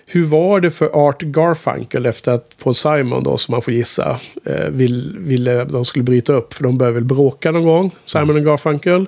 [0.06, 4.20] Hur var det för Art Garfunkel efter att Paul Simon då, som man får gissa,
[4.46, 6.54] eh, vill, ville de skulle bryta upp.
[6.54, 9.06] För de började väl bråka någon gång, Simon och Garfunkel.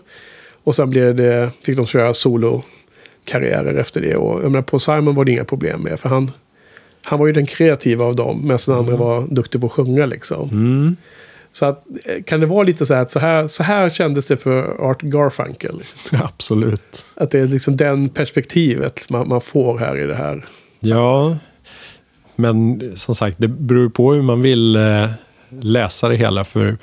[0.64, 4.16] Och sen blev det, fick de köra solokarriärer efter det.
[4.16, 6.00] Och jag menar, Paul Simon var det inga problem med.
[6.00, 6.32] För han,
[7.04, 8.42] han var ju den kreativa av dem.
[8.44, 10.50] Medan den andra var duktig på att sjunga liksom.
[10.50, 10.96] Mm.
[11.52, 14.28] Så att, eh, kan det vara lite så här att så här, så här kändes
[14.28, 15.84] det för Art Garfunkel?
[16.12, 17.06] Absolut.
[17.16, 20.46] Att det är liksom den perspektivet man, man får här i det här.
[20.80, 21.38] Ja,
[22.36, 25.10] men som sagt, det beror på hur man vill eh,
[25.60, 26.44] läsa det hela.
[26.44, 26.78] För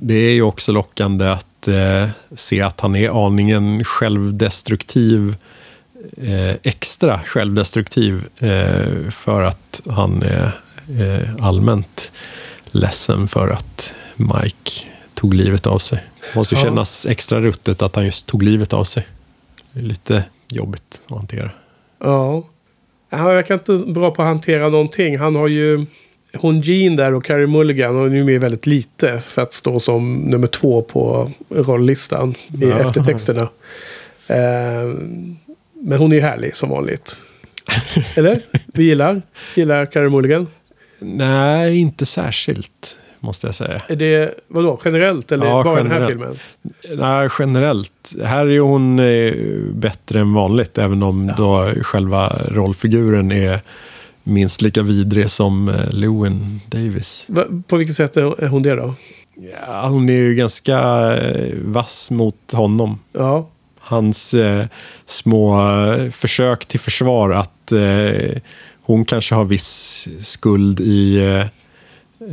[0.00, 5.34] det är ju också lockande att eh, se att han är aningen självdestruktiv.
[6.16, 10.50] Eh, extra självdestruktiv eh, för att han är
[11.00, 12.12] eh, allmänt
[12.70, 14.70] ledsen för att Mike
[15.14, 16.04] tog livet av sig.
[16.34, 16.64] Måste ju Ja.
[16.64, 19.06] kännas extra ruttet att han just tog livet av sig.
[19.72, 21.50] Det är lite jobbigt att hantera.
[22.04, 22.42] Ja.
[23.10, 25.18] Han verkar inte bra på att hantera någonting.
[25.18, 25.86] Han har ju
[26.34, 27.96] hon Jean där och Carrie Mulligan.
[27.96, 32.64] Hon är ju med väldigt lite för att stå som nummer två på rolllistan i
[32.64, 32.78] Ja.
[32.78, 33.48] eftertexterna.
[34.26, 34.36] Eh,
[35.80, 37.16] men hon är ju härlig som vanligt.
[38.16, 38.40] Eller?
[38.66, 39.22] Vi gillar,
[39.54, 40.46] gillar Carrie Mulligan.
[40.98, 43.82] Nej, inte särskilt, måste jag säga.
[43.88, 46.38] Är det, vadå, generellt eller Ja, bara i den här generellt.
[46.82, 47.00] filmen?
[47.00, 48.14] Nej, generellt.
[48.24, 49.32] Här är hon eh,
[49.74, 53.60] bättre än vanligt, även om då själva rollfiguren är
[54.22, 57.26] minst lika vidrig som eh, Lewin Davis.
[57.30, 58.94] Va, på vilket sätt är hon det då?
[59.66, 60.78] Ja, hon är ju ganska
[61.16, 62.98] eh, vass mot honom.
[63.12, 64.34] Ja, Hans
[65.06, 65.58] små
[66.12, 67.72] försök till försvar att
[68.86, 71.46] hon kanske har viss skuld i eh,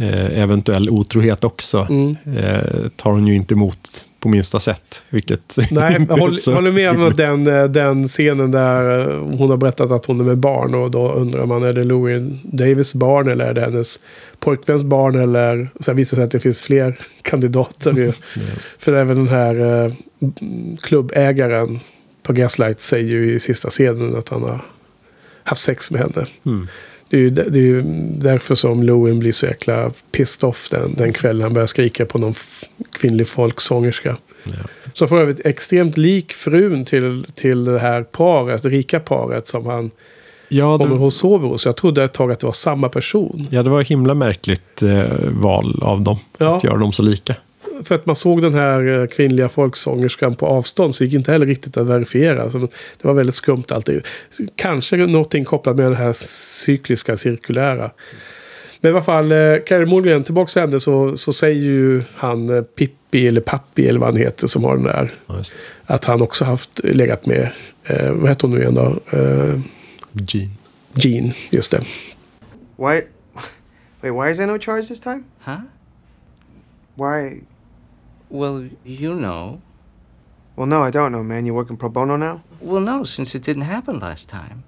[0.02, 1.88] eh, eventuell otrohet också.
[1.90, 2.16] Mm.
[2.38, 5.04] Eh, tar hon ju inte emot på minsta sätt.
[5.10, 9.58] Vilket Nej, jag håller, håller med om den, eh, den scenen där eh, hon har
[9.58, 13.28] berättat att hon är med barn och då undrar man är det Louis Davis barn
[13.28, 14.00] eller är det hennes
[14.40, 18.14] pojkväns barn eller sen visar det sig att det finns fler kandidater ju.
[18.78, 19.92] För även den här eh,
[20.82, 21.80] klubbägaren
[22.24, 24.60] på Gaslight säger ju i sista scenen att han har
[25.44, 26.28] haft sex med henne.
[26.46, 26.68] Mm.
[27.10, 27.82] Det är ju, det är ju
[28.18, 32.18] därför som Louis blir så jäkla pissed off den, den kvällen han börjar skrika på
[32.18, 32.34] någon
[32.92, 34.18] kvinnlig folksångerska.
[34.44, 34.52] Ja.
[34.94, 39.66] Som för övrigt extremt lik frun till, till det här paret, det rika paret som
[39.66, 39.92] han
[40.48, 41.66] Ja, kommer det, hos sover hos.
[41.66, 43.48] Jag trodde ett tag att det var samma person.
[43.52, 46.18] ja, det var ett himla märkligt eh, val av dem.
[46.38, 46.56] Ja.
[46.56, 47.36] Att göra dem så lika.
[47.84, 51.46] För att man såg den här eh, kvinnliga folksångerskan på avstånd så gick inte heller
[51.46, 52.50] riktigt att verifiera.
[52.50, 54.08] Så det var väldigt skumt alltid.
[54.56, 57.92] Kanske någonting kopplat med det här cykliska, cirkulära.
[58.80, 62.50] Men i alla fall, eh, Carey Mulligan, tillbaka till henne så, så säger ju han
[62.50, 65.12] eh, Pippi eller Pappi eller vad han heter som har den där.
[65.86, 67.50] Att han också haft legat med,
[67.84, 69.18] eh, vad heter hon nu igen då?
[69.18, 69.60] Eh.
[70.14, 70.50] Gene.
[70.96, 71.84] Jean, just det.
[72.78, 73.02] Why?
[74.02, 75.24] Wait, why is there no charge this time?
[75.40, 75.62] Huh?
[76.96, 77.42] Why?
[78.34, 79.62] Well, you know.
[80.56, 81.46] Well, no, I don't know, man.
[81.46, 82.44] You working pro bono now?
[82.60, 84.64] Well, no, since it didn't happen last time.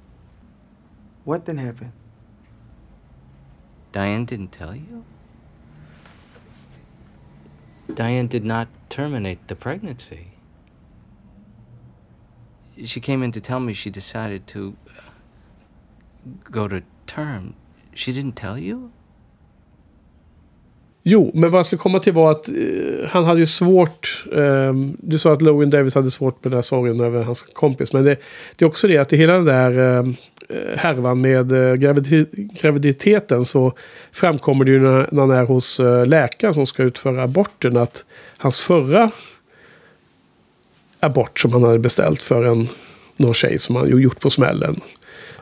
[1.23, 1.91] What didn't happen?
[3.91, 5.03] Diane didn't tell you?
[7.91, 10.27] Diane did not terminate the pregnancy.
[12.83, 15.09] She came in to tell me she decided to uh,
[16.51, 17.55] go to term.
[17.95, 18.91] She didn't tell you?
[21.07, 24.25] Jo, men vad jag skulle komma till var att eh, han hade ju svårt.
[24.35, 27.93] Eh, du sa att Lowen Davis hade svårt med den här sorgen över hans kompis.
[27.93, 28.15] Men det,
[28.55, 30.15] det är också det att i hela den där ehm,
[30.49, 33.73] eh, härvan med eh, gravidi- graviditeten så
[34.11, 38.05] framkommer det ju när, när han är hos eh, läkaren som ska utföra aborten att
[38.37, 39.11] hans förra
[40.99, 42.67] abort som han hade beställt för en
[43.17, 44.81] någon tjej som han ju gjort på smällen.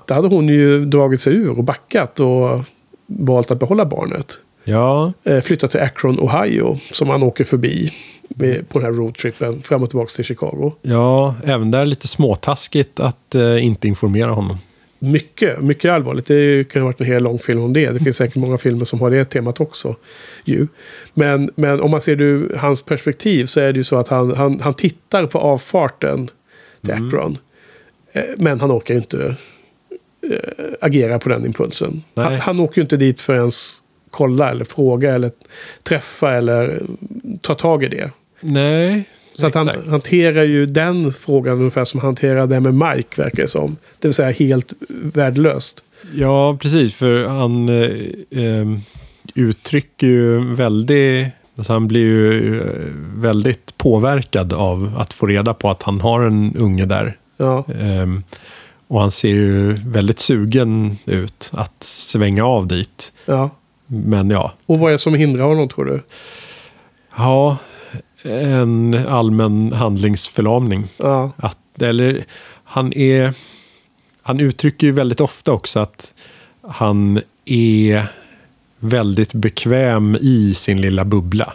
[0.08, 2.60] Där hade hon ju dragit sig ur och backat och
[3.06, 6.80] valt att behålla barnet Ja, eh, flyttat till Akron, Ohio.
[6.91, 7.93] Som han åker förbi
[8.69, 10.71] på den här roadtrippen fram och tillbaka till Chicago.
[10.82, 14.58] ja, även där lite småtaskigt att eh, inte informera honom.
[14.99, 16.26] Mycket, mycket allvarligt.
[16.26, 17.89] Det kan ha varit en hel lång film om det.
[17.89, 19.95] Det finns säkert många filmer som har det temat också.
[20.45, 20.67] Ju.
[21.13, 24.36] Men, men om man ser ur hans perspektiv så är det ju så att han,
[24.36, 26.30] han, han tittar på avfarten
[26.82, 27.38] till Akron.
[28.12, 29.36] Eh, Men han orkar inte
[30.32, 30.38] eh,
[30.82, 32.04] agera på den impulsen.
[32.15, 33.83] Han, han åker ju inte dit för att ens
[34.13, 35.32] kolla eller fråga eller
[35.84, 36.84] träffa eller
[37.41, 38.12] ta tag i det.
[38.41, 39.88] Nej, Så att han exakt.
[39.88, 43.78] hanterar ju den frågan ungefär som han hanterar det med Mike verkar det som.
[43.99, 44.73] Det vill säga helt
[45.13, 45.84] värdelöst.
[46.15, 46.93] Ja, precis.
[46.95, 48.65] För han eh, eh,
[49.36, 51.28] uttrycker ju väldigt...
[51.58, 52.65] Alltså han blir ju eh,
[53.15, 57.17] väldigt påverkad av att få reda på att han har en unge där.
[57.38, 58.23] Ja, Ehm,
[58.88, 63.13] och han ser ju väldigt sugen ut att svänga av dit.
[63.26, 63.49] ja.
[63.88, 66.02] Men ja, Och vad är det som hindrar honom tror du?
[67.17, 67.58] ja
[68.24, 70.88] en allmän handlingsförlamning.
[70.98, 72.26] Ja, Att, eller
[72.63, 73.34] han är...
[74.22, 76.13] Han uttrycker ju väldigt ofta också att
[76.62, 78.06] han är
[78.80, 81.54] väldigt bekväm i sin lilla bubbla.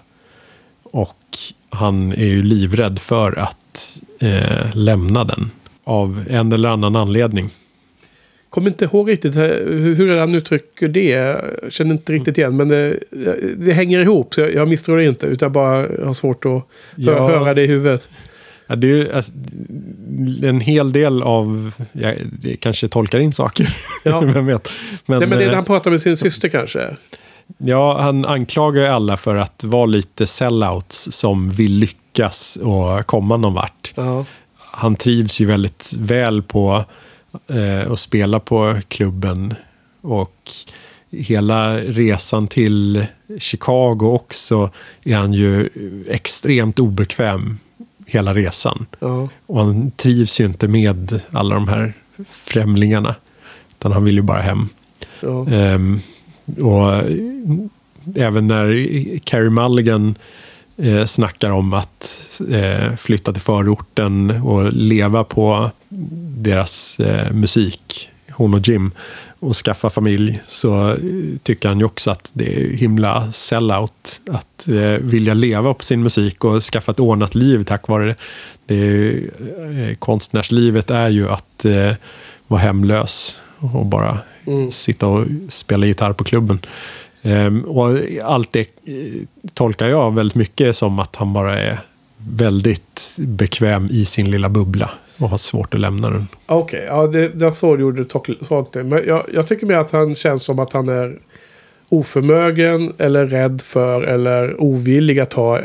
[0.82, 1.38] Och
[1.70, 5.50] han är ju livrädd för att eh, lämna den.
[5.84, 7.50] Av en eller annan anledning.
[8.50, 11.08] Kommer inte ihåg riktigt eh, hur han uttrycker det.
[11.08, 12.56] Jag känner inte riktigt igen.
[12.56, 12.98] Men det,
[13.56, 14.34] det hänger ihop.
[14.34, 15.26] Så jag, jag misstror det inte.
[15.26, 16.62] Utan bara har svårt att
[16.94, 17.28] Ja.
[17.28, 18.08] höra det i huvudet.
[18.66, 19.32] Ja, det är alltså,
[20.42, 21.72] en hel del av...
[21.92, 22.16] Jag
[22.60, 23.76] kanske tolkar in saker.
[24.04, 24.20] Ja.
[24.34, 24.70] Vem vet.
[25.06, 26.96] Men, Nej, men det är när eh, han pratar med sin syster kanske.
[27.58, 33.36] Ja, han anklagar ju alla för att vara lite sellouts som vill lyckas och komma
[33.36, 33.92] någon vart.
[33.94, 34.24] Ja,
[34.56, 36.84] Han trivs ju väldigt väl på
[37.46, 39.54] eh, att spela på klubben.
[40.00, 40.50] Och
[41.10, 43.06] hela resan till
[43.38, 44.70] Chicago också
[45.04, 45.68] är han ju
[46.08, 47.58] extremt obekväm
[48.06, 48.86] hela resan.
[49.00, 51.92] ja, Och han trivs ju inte med alla de här
[52.30, 53.14] främlingarna.
[53.70, 54.68] Utan han vill ju bara hem.
[55.20, 55.46] ja.
[55.48, 56.00] Ehm,
[56.60, 57.02] och
[58.14, 60.14] även när Carrie Mulligan
[60.76, 62.20] eh, snackar om att
[62.50, 65.70] eh, flytta till förorten och leva på
[66.38, 68.90] deras eh, musik, hon och Jim.
[69.40, 70.96] och skaffa familj så eh,
[71.42, 76.02] tycker han ju också att det är himla sellout att eh, vilja leva på sin
[76.02, 78.16] musik och skaffa ett ordnat liv tack vare det.
[78.66, 79.10] det
[79.88, 81.92] eh, konstnärslivet är ju att eh,
[82.46, 84.70] vara hemlös och bara Mm.
[84.70, 86.60] sitta och spela gitarr på klubben.
[87.22, 88.96] Ehm, och allt det eh,
[89.54, 91.78] tolkar jag väldigt mycket som att han bara är
[92.18, 96.28] väldigt bekväm i sin lilla bubbla och har svårt att lämna den.
[96.46, 98.88] Okej, ja det, det var så du gjorde tolk- tolkningen.
[98.88, 101.18] Men jag, jag tycker mer att han känns som att han är
[101.88, 105.60] oförmögen eller rädd för eller ovillig att ta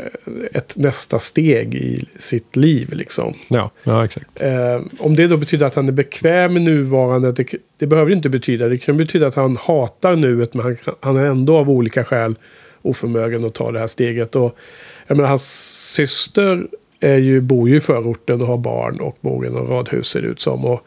[0.52, 2.92] ett nästa steg i sitt liv.
[2.92, 3.34] Liksom.
[3.48, 4.42] Ja, ja exakt.
[4.42, 7.46] Eh, om det då betyder att han är bekväm i nuvarande, det,
[7.78, 8.68] det behöver inte betyda.
[8.68, 12.34] Det kan betyda att han hatar nuet men han, han är ändå av olika skäl
[12.82, 14.36] oförmögen att ta det här steget.
[14.36, 14.56] Och,
[15.06, 15.44] jag menar, hans
[15.94, 16.66] syster
[17.04, 20.22] är ju, bor ju i förorten och har barn och bor i något radhus ser
[20.22, 20.64] det ut som.
[20.64, 20.80] Och,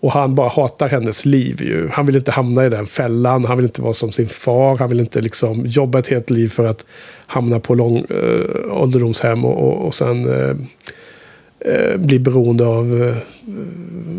[0.00, 1.88] och han bara hatar hennes liv ju.
[1.92, 3.44] Han vill inte hamna i den fällan.
[3.44, 4.76] Han vill inte vara som sin far.
[4.76, 6.86] Han vill inte liksom jobba ett helt liv för att
[7.26, 13.16] hamna på lång, äh, ålderdomshem och, och, och sen äh, bli beroende av äh,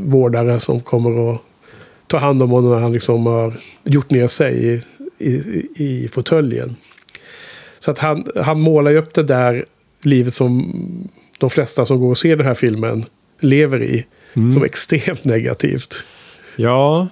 [0.06, 1.42] vårdare som kommer att
[2.08, 4.82] ta hand om honom när han liksom har gjort ner sig i,
[5.30, 6.76] i, i fåtöljen.
[7.80, 9.66] Så att han, han målar ju upp det där
[10.02, 10.74] livet som
[11.38, 13.06] de flesta som går och ser den här filmen
[13.40, 14.06] lever i.
[14.54, 16.04] Som extremt negativt.
[16.56, 17.08] Ja,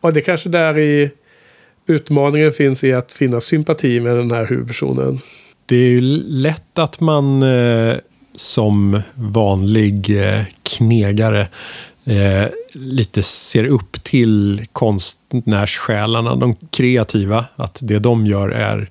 [0.00, 1.10] Och det kanske där i
[1.86, 5.20] utmaningen finns i att finna sympati med den här huvudpersonen.
[5.66, 7.94] det är ju lätt att man eh,
[8.34, 11.48] som vanlig eh, knegare
[12.04, 17.44] eh, lite ser upp till konstnärssjälarna, de kreativa.
[17.56, 18.90] Att det de gör är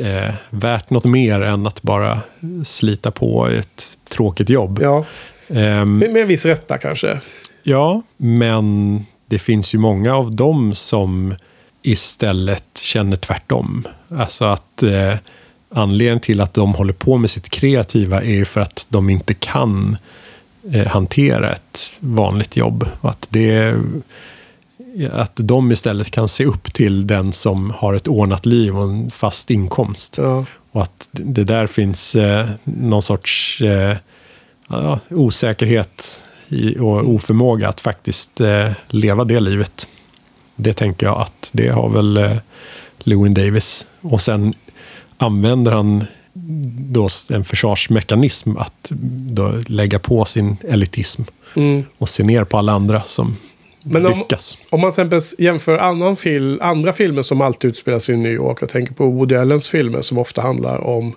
[0.00, 2.18] eh, värt något mer än att bara
[2.64, 4.78] slita på ett tråkigt jobb.
[4.82, 5.04] Ja,
[5.54, 7.20] Ehm, med, med en viss rätta kanske.
[7.62, 11.34] Ja, men det finns ju många av dem som
[11.82, 13.88] istället känner tvärtom.
[14.08, 15.14] Alltså att eh,
[15.68, 19.34] anledningen till att de håller på med sitt kreativa är ju för att de inte
[19.34, 19.96] kan
[20.72, 22.86] eh, hantera ett vanligt jobb.
[23.00, 23.74] Och Att, det,
[25.12, 29.10] att de istället kan se upp till den som har ett ordnat liv och en
[29.10, 30.18] fast inkomst.
[30.18, 30.44] Ja.
[30.72, 33.96] Och att det där finns eh, någon sorts eh,
[34.68, 39.88] ja, osäkerhet i, och oförmåga att faktiskt eh, leva det livet.
[40.56, 42.36] Det tänker jag att det har väl eh,
[42.98, 43.86] Lewin Davis.
[44.00, 44.54] Och sen
[45.16, 46.04] använder han
[46.92, 48.86] då en försvarsmekanism att
[49.30, 51.22] då lägga på sin elitism
[51.54, 51.84] Mm.
[51.98, 53.36] och se ner på alla andra som
[53.84, 54.58] Men om- lyckas.
[54.70, 58.32] Om man till exempel jämför annan fil, andra filmer som alltid utspelar sig i New
[58.32, 58.58] York.
[58.60, 61.14] Jag tänker på Woody Allens filmer som ofta handlar om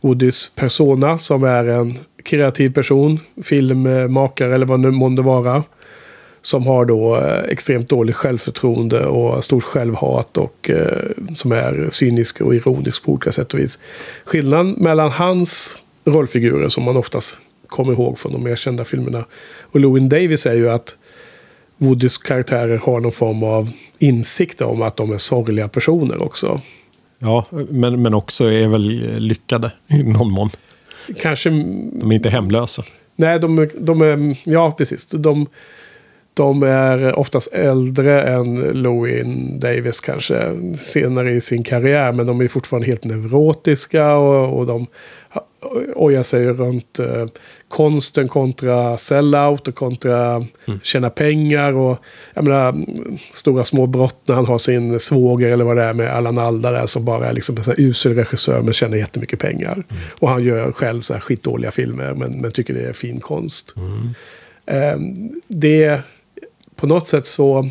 [0.00, 5.62] Woodys persona som är en kreativ person, filmmakare eller vad det månde vara.
[6.42, 12.40] Som har då eh, extremt dåligt självförtroende och stort självhat och eh, som är cynisk
[12.40, 13.78] och ironisk på olika sätt och vis.
[14.24, 19.24] Skillnaden mellan hans rollfigurer som man oftast kommer ihåg från de mer kända filmerna
[19.60, 20.96] och Lewin Davis är ju att
[21.84, 26.60] Woodys karaktärer har någon form av insikt om att de är sorgliga personer också.
[27.18, 30.50] Ja, men, men också är väl lyckade i någon mån.
[31.20, 31.50] Kanske...
[31.50, 32.84] De är inte hemlösa.
[33.16, 34.36] Nej, de, är- de är...
[34.44, 35.06] Ja, precis.
[35.06, 35.46] De,
[36.34, 39.26] de är oftast äldre än Louis
[39.60, 42.12] Davis kanske senare i sin karriär.
[42.12, 44.86] Men de är fortfarande helt neurotiska och, och de
[45.94, 47.26] ojar sig runt eh,
[47.68, 50.46] konsten kontra sellout och kontra
[50.82, 51.72] tjäna pengar.
[51.72, 51.98] Och
[52.34, 55.92] jag menar, mm, stora små brott när han har sin svåger eller vad det är
[55.92, 59.84] med Allan Alda där som bara är liksom en usel regissör men tjänar jättemycket pengar.
[60.20, 63.74] Och han gör själv så här skitdåliga filmer men, men tycker det är fin konst.
[64.66, 64.98] Eh,
[65.48, 66.00] det,
[66.76, 67.70] på något sätt så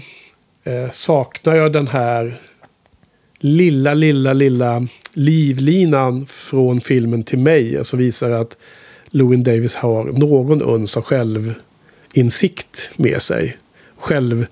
[0.63, 2.39] eh, saknar jag den här
[3.43, 7.85] lilla, lilla, lilla livlinan från filmen till mig.
[7.85, 8.57] Som visar att
[9.05, 13.57] Lewin Davis har någon uns av självinsikt med sig.
[13.95, 14.45] Själv...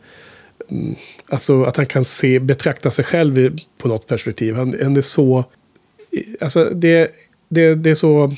[0.70, 0.96] Mm,
[1.30, 4.56] alltså att han kan se, betrakta sig själv på något perspektiv.
[4.56, 5.46] Han, han är så...
[6.42, 7.12] Alltså det,
[7.50, 8.36] det, det är så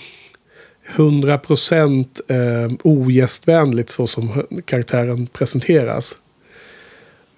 [0.95, 6.17] 100% eh, ogästvänligt så som karaktären presenteras.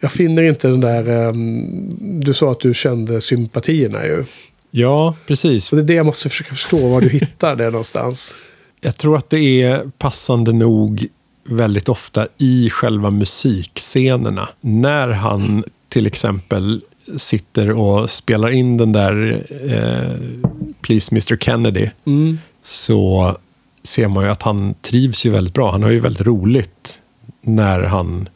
[0.05, 1.25] Jag finner inte den där...
[1.27, 1.31] Eh,
[1.99, 4.25] du sa att du kände sympatierna ju.
[4.71, 5.71] Ja, precis.
[5.71, 8.35] Och det är det jag måste försöka förstå var du hittar det någonstans.
[8.81, 11.07] Jag tror att det är passande nog
[11.47, 14.49] väldigt ofta i själva musikscenerna.
[14.61, 16.81] När han till exempel
[17.17, 20.17] sitter och spelar in den där eh,
[20.81, 22.37] Please Mr Kennedy Mm.
[22.63, 23.37] så
[23.83, 25.71] ser man ju att han trivs ju väldigt bra.
[25.71, 27.01] Han har ju väldigt roligt
[27.41, 28.29] när han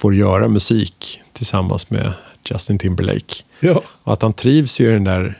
[0.00, 2.12] får göra musik tillsammans med
[2.44, 3.34] Justin Timberlake.
[3.60, 3.82] Ja.
[4.02, 5.38] Och att han trivs ju i den där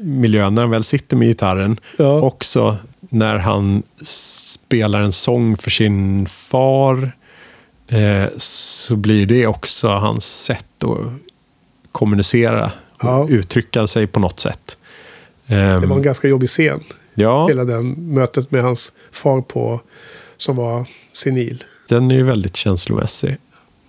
[0.00, 1.80] miljön när han väl sitter med gitarren.
[1.96, 2.20] Ja.
[2.20, 7.12] Också när han spelar en sång för sin far
[7.88, 10.98] eh, så blir det också hans sätt att
[11.92, 12.64] kommunicera
[12.98, 13.26] och Ja.
[13.28, 14.78] uttrycka sig på något sätt.
[15.46, 16.80] Det Ehm, var en ganska jobbig scen.
[17.14, 19.80] ja, Hela den mötet med hans far på,
[20.36, 21.64] som var senil.
[21.88, 23.36] den är ju väldigt känslomässig.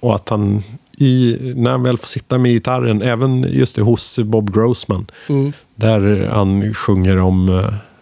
[0.04, 0.64] Och att han,
[0.97, 5.51] i, när han väl får sitta med gitarren, även just det hos Bob Grossman, Mm.
[5.76, 7.49] Där han sjunger om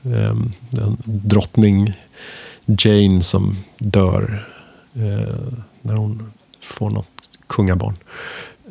[0.03, 0.35] eh,
[1.05, 1.93] drottning
[2.65, 4.47] Jane som dör
[4.93, 5.35] eh,
[5.81, 6.31] när hon
[6.61, 7.07] får något
[7.47, 7.95] kungabarn.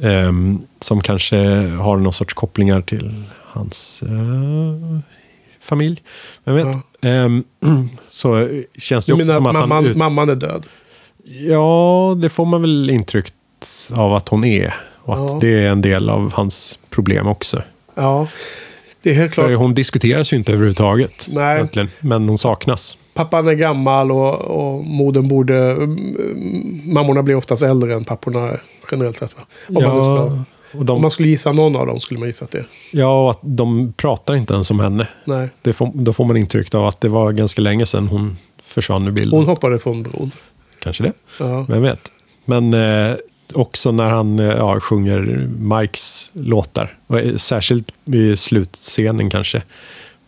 [0.01, 0.33] Eh,
[0.81, 1.37] som kanske
[1.69, 4.99] har någon sorts kopplingar till hans eh,
[5.61, 6.03] familj.
[6.45, 6.77] Vem vet?
[7.01, 7.29] Eh,
[8.11, 9.69] så känns det också som att att han...
[9.69, 10.67] mamman, ut- mamman är död?
[11.25, 13.27] Ja, det får man väl intryck
[13.97, 14.75] av att hon är.
[15.03, 15.39] Och att Ja.
[15.41, 17.63] det är en del av hans problem också.
[17.95, 18.27] Ja,
[19.03, 19.59] det är helt För klart.
[19.59, 21.29] hon diskuteras ju inte överhuvudtaget.
[21.31, 21.57] Nej.
[21.57, 21.89] Egentligen.
[22.01, 22.99] Men hon saknas.
[23.15, 25.57] Pappan är gammal och, och modern borde...
[25.73, 28.53] mm, Mammorna blir oftast äldre än papporna
[28.91, 29.37] generellt sett.
[29.37, 29.43] Va?
[29.69, 29.91] Om, man ja,
[30.29, 32.65] ska, och de, om man skulle gissa någon av dem skulle man gissa att det.
[32.91, 35.09] ja, och att de pratar inte ens om henne.
[35.25, 38.37] Nej, Det får, då får man intryck av att det var ganska länge sedan hon
[38.63, 39.39] försvann ur bilden.
[39.39, 40.31] hon hoppade från bron.
[40.81, 41.13] Kanske det.
[41.39, 41.67] Ja.
[41.69, 42.13] Vem vet.
[42.45, 43.17] Men eh,
[43.55, 46.99] också när han eh, ja, sjunger Mikes låtar.
[47.09, 49.63] Eh, särskilt i slutscenen kanske.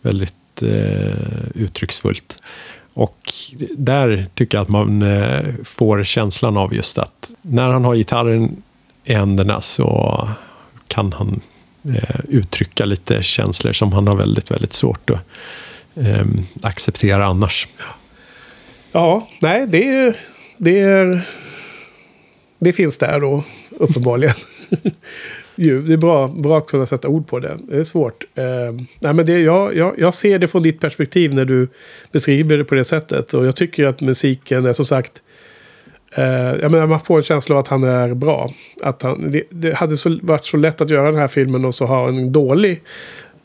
[0.01, 2.39] Väldigt eh, uttrycksfullt.
[2.93, 3.33] Och
[3.77, 8.63] där tycker jag att man eh, får känslan av just att när han har gitarren
[9.03, 10.29] i händerna så
[10.87, 11.41] kan han
[11.85, 15.19] eh, uttrycka lite känslor som han har väldigt, väldigt svårt att
[15.95, 16.25] eh,
[16.61, 17.67] acceptera annars.
[18.91, 20.15] Ja, nej, det är...
[20.57, 21.21] Det, är,
[22.59, 24.35] det finns där då, uppenbarligen.
[25.55, 27.57] Ju, det är bra, bra att kunna sätta ord på det.
[27.67, 28.23] Det är svårt.
[28.35, 28.43] Eh,
[28.99, 31.67] nej, men det, jag, jag, jag ser det från ditt perspektiv när du
[32.11, 33.33] beskriver det på det sättet.
[33.33, 35.23] Och jag tycker att musiken är som sagt...
[36.15, 36.25] Eh,
[36.61, 38.53] jag menar, man får en känsla av att han är bra.
[38.83, 41.75] Att han, det, det hade så, varit så lätt att göra den här filmen och
[41.75, 42.81] så ha en dålig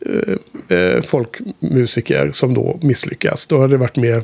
[0.07, 3.47] eh, eh, folkmusiker som då misslyckas.
[3.47, 4.23] Då hade det varit mer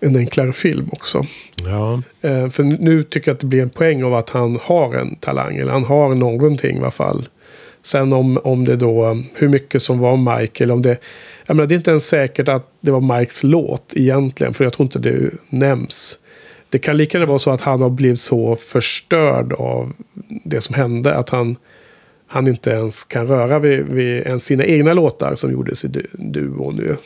[0.00, 1.26] en enklare film också.
[1.64, 4.94] Ja, Eh, för nu tycker jag att det blir en poäng av att han har
[4.94, 5.56] en talang.
[5.56, 7.28] Eller han har någonting i alla fall.
[7.82, 10.64] Sen om, om det då, hur mycket som var Mike.
[10.64, 10.98] Eller om det,
[11.46, 14.54] jag menar, det är inte ens säkert att det var Mikes låt egentligen.
[14.54, 16.18] För jag tror inte det nämns.
[16.68, 19.92] Det kan lika gärna vara så att han har blivit så förstörd av
[20.44, 21.14] det som hände.
[21.14, 21.56] Att han,
[22.26, 26.06] han inte ens kan röra vid, vid ens sina egna låtar som gjordes i du-
[26.12, 26.96] duon nu.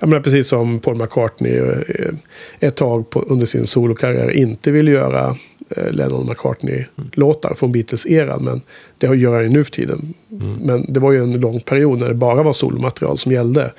[0.00, 2.12] Jag menar precis som Paul McCartney eh,
[2.60, 5.36] ett tag på, under sin solokarriär inte ville göra
[5.68, 8.44] eh, Lennon McCartney-låtar från Beatles-eran.
[8.44, 8.60] Men
[8.98, 10.14] det har gör han ju nu för tiden.
[10.62, 13.72] Men det var ju en lång period när det bara var solomaterial som gällde.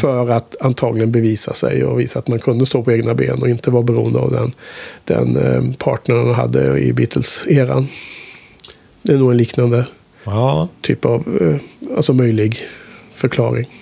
[0.00, 3.48] För att antagligen bevisa sig och visa att man kunde stå på egna ben och
[3.48, 4.52] inte vara beroende av den,
[5.04, 7.88] den eh, partnern han hade i Beatles-eran.
[9.02, 9.86] Det är nog en liknande
[10.24, 11.24] ja typ av
[11.96, 12.58] alltså möjlig
[13.14, 13.79] förklaring.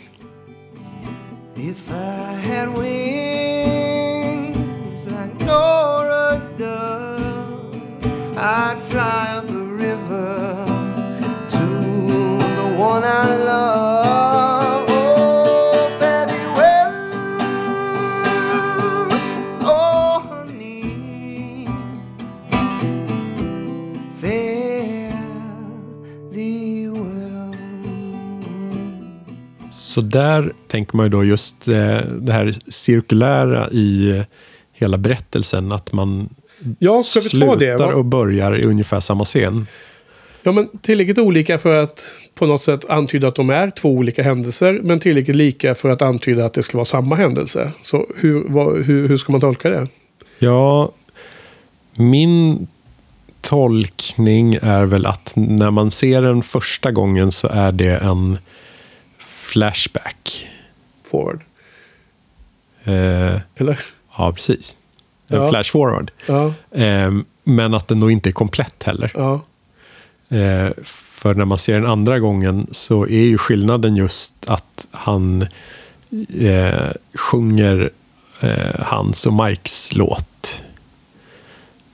[1.61, 3.07] If I had wings
[5.07, 7.75] like Nora's dove,
[8.37, 8.81] I'd
[29.89, 34.23] Så där tänker man ju då just eh, det här cirkulära i
[34.73, 35.73] hela berättelsen.
[35.73, 36.29] Att man
[36.79, 37.79] Ja, ska slutar?
[37.79, 37.95] Va?
[37.95, 39.67] och börjar i ungefär samma scen.
[40.43, 42.01] Ja, men tillräckligt olika för att
[42.35, 44.81] på något sätt antyda att de är två olika händelser.
[44.83, 47.73] Men tillräckligt lika för att antyda att det skulle vara samma händelse.
[47.83, 49.89] Så hur, vad, hur, hur ska man tolka det?
[50.39, 50.93] Ja,
[51.95, 52.67] min
[53.41, 58.39] tolkning är väl att när man ser den första gången så är det en
[59.49, 60.49] flashback.
[61.11, 61.41] Forward.
[62.85, 63.81] Eh, Eller?
[64.17, 64.77] ja, precis.
[65.29, 65.51] En Ja.
[65.51, 66.11] flash forward.
[66.27, 67.13] Ja, Eh,
[67.45, 69.11] men att den då inte är komplett heller.
[69.15, 69.41] ja,
[70.31, 75.47] Eh, för när man ser den andra gången så är ju skillnaden just att han
[76.41, 77.91] eh, sjunger
[78.41, 80.63] eh, hans och Mikes låt.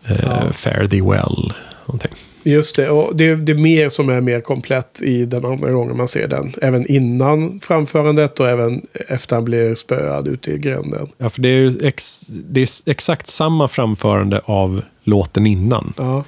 [0.06, 1.52] Eh, Fare thee well.
[1.86, 2.12] Någonting.
[2.44, 2.90] Just det.
[2.90, 6.28] Och det, det är mer som är mer komplett i den andra gången man ser
[6.28, 6.54] den.
[6.62, 11.08] Även innan framförandet och även efter han blir spöad ute i gränden.
[11.18, 15.92] Ja, för det är ju ex, det är exakt samma framförande av låten innan.
[15.96, 16.24] Ja.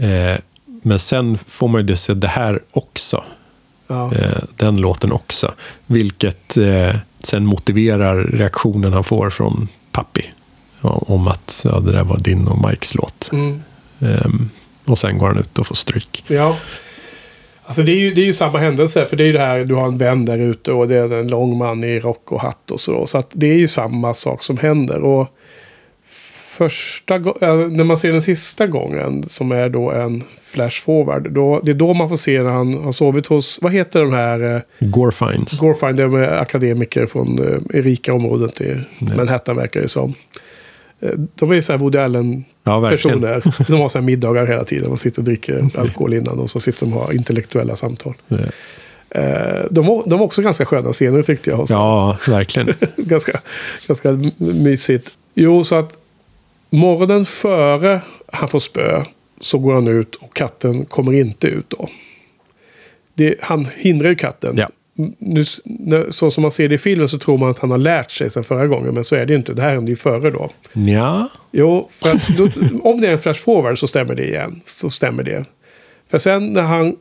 [0.00, 0.38] Eh,
[0.82, 3.24] men sen får man ju det se det här också.
[3.86, 4.14] Ja.
[4.14, 5.52] Eh, den låten också.
[5.86, 10.30] Vilket eh, sen motiverar reaktionen han får från Pappi.
[10.80, 13.30] Ja, om att ja, det där var din och Mikes låt.
[13.32, 13.62] Mm.
[14.84, 16.24] Och sen går han ut och får stryk.
[16.26, 16.56] Ja.
[17.66, 19.06] Alltså det är, ju, det är ju samma händelse.
[19.06, 21.12] För det är ju det här, du har en vän där ute och det är
[21.12, 23.06] en lång man i rock och hatt och så.
[23.06, 24.98] Så att det är ju samma sak som händer.
[24.98, 25.28] Och
[26.56, 31.32] första äh, när man ser den sista gången, som är då en flash forward.
[31.32, 34.12] Då, det är då man får se när han har sovit hos, vad heter de
[34.12, 34.54] här?
[34.54, 35.60] Eh, Gorfines.
[35.60, 40.14] Gorfine, de är akademiker från eh, rika områden till Manhattan verkar det som.
[41.04, 42.96] Eh, De är ju så här Woody Allen Ja,
[43.68, 44.88] som har så här middagar hela tiden.
[44.88, 48.14] Man sitter och dricker alkohol innan och så sitter de och har intellektuella samtal.
[48.28, 48.36] Ja.
[49.20, 51.66] Eh, De var, de var också ganska sköna scener tyckte jag.
[51.68, 52.74] Ja, verkligen.
[52.96, 53.40] ganska,
[53.86, 55.10] ganska mysigt.
[55.34, 55.98] Jo, så att
[56.70, 58.00] morgonen före
[58.32, 59.04] han får spö
[59.40, 61.88] så går han ut och katten kommer inte ut då.
[63.14, 64.54] Det, han hindrar ju katten.
[64.56, 64.68] Ja.
[65.18, 65.44] Nu,
[66.10, 68.30] så som man ser det i filmen så tror man att han har lärt sig
[68.30, 68.94] sen förra gången.
[68.94, 69.52] Men så är det ju inte.
[69.52, 70.50] Det här hände ju före då.
[70.72, 72.48] Ja, Jo, för att då,
[72.90, 74.60] om det är en flash forward så stämmer det igen.
[74.64, 75.44] Så stämmer det.
[76.10, 76.96] För sen när han...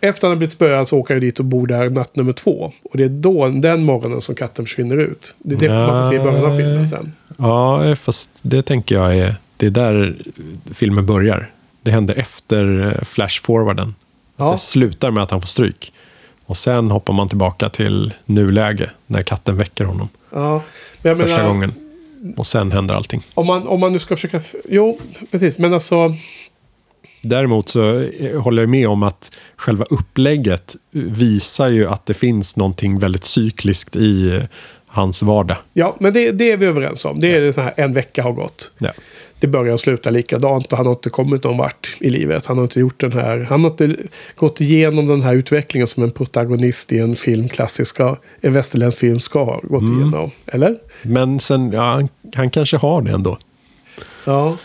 [0.00, 2.72] Efter han har blivit spöad så åker han dit och bor där natt nummer två.
[2.84, 5.34] Och det är då, den morgonen, som katten försvinner ut.
[5.38, 7.12] Det är det man får se i början av filmen sen.
[7.38, 9.34] ja, fast det tänker jag är...
[9.56, 10.16] Det är där
[10.74, 11.52] filmen börjar.
[11.82, 13.94] Det händer efter eh, flash-forwarden.
[14.36, 14.50] Ja.
[14.50, 15.92] Det slutar med att han får stryk.
[16.46, 20.62] Och sen hoppar man tillbaka till nuläge när katten väcker honom Ja,
[21.02, 21.74] men första menar, gången.
[22.36, 23.22] Och sen händer allting.
[23.34, 24.40] Om man, om man nu ska försöka...
[24.68, 24.98] Jo,
[25.30, 25.58] precis.
[25.58, 26.14] Men alltså...
[27.22, 32.56] Däremot så eh, håller jag med om att själva upplägget visar ju att det finns
[32.56, 34.42] någonting väldigt cykliskt i eh,
[34.86, 35.56] hans vardag.
[35.72, 37.20] Ja, men det, det är vi överens om.
[37.20, 38.70] Det är det så här, en vecka har gått.
[38.78, 38.90] Ja.
[39.44, 42.46] Det börjar och slutar likadant och han har inte kommit någon vart i livet.
[42.46, 43.46] Han har inte gjort den här...
[43.50, 43.96] Han har inte
[44.36, 49.20] gått igenom den här utvecklingen som en protagonist i en film, klassiska, en västerländsk film
[49.20, 50.30] ska ha gått igenom.
[50.46, 50.76] Eller?
[51.02, 53.38] Men sen, ja, han, han kanske har det ändå,
[54.24, 54.56] Ja.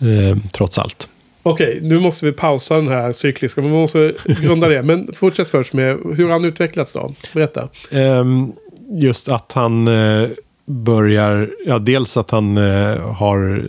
[0.00, 1.08] eh, trots allt.
[1.42, 3.60] Okej, nu måste vi pausa den här cykliska.
[3.60, 4.12] Men vi måste
[4.42, 4.82] grunda det.
[4.82, 7.14] Men fortsätt först med hur han utvecklats då.
[7.34, 7.68] Berätta.
[7.90, 8.52] Ehm,
[8.90, 10.28] just att han eh,
[10.68, 13.64] börjar, ja dels att han eh, har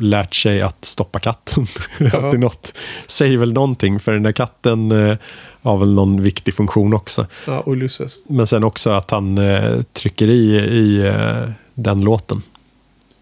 [0.00, 1.66] lärt sig att stoppa katten.
[1.98, 2.78] Det är alltid något.
[3.06, 5.16] Säger väl någonting, för den där katten eh,
[5.62, 7.26] har väl någon viktig funktion också.
[7.46, 8.18] Ja, Ulysses.
[8.26, 12.42] Men sen också att han eh, trycker i, i eh, den låten.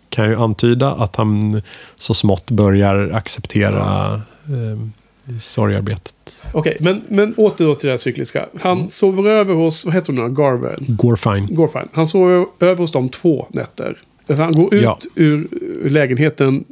[0.09, 1.63] Kan ju antyda att han
[1.95, 4.15] så smått börjar acceptera
[4.47, 6.45] eh, sorgarbetet.
[6.53, 8.47] Okej, men, men åter då till det här cykliska.
[8.61, 10.85] Han sover över hos, vad heter hon nu, Garvel?
[10.89, 11.47] Gorfine.
[11.51, 11.89] Gorfine.
[11.93, 13.99] Han sover över hos dem två nätter.
[14.29, 14.99] Han går ut Ja.
[15.15, 15.49] ur,
[15.89, 16.65] lägenheten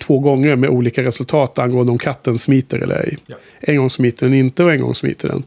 [0.00, 3.18] två gånger med olika resultat angående om katten smiter eller ej.
[3.26, 3.36] Ja.
[3.60, 5.42] En gång smiter den inte och en gång smiter den.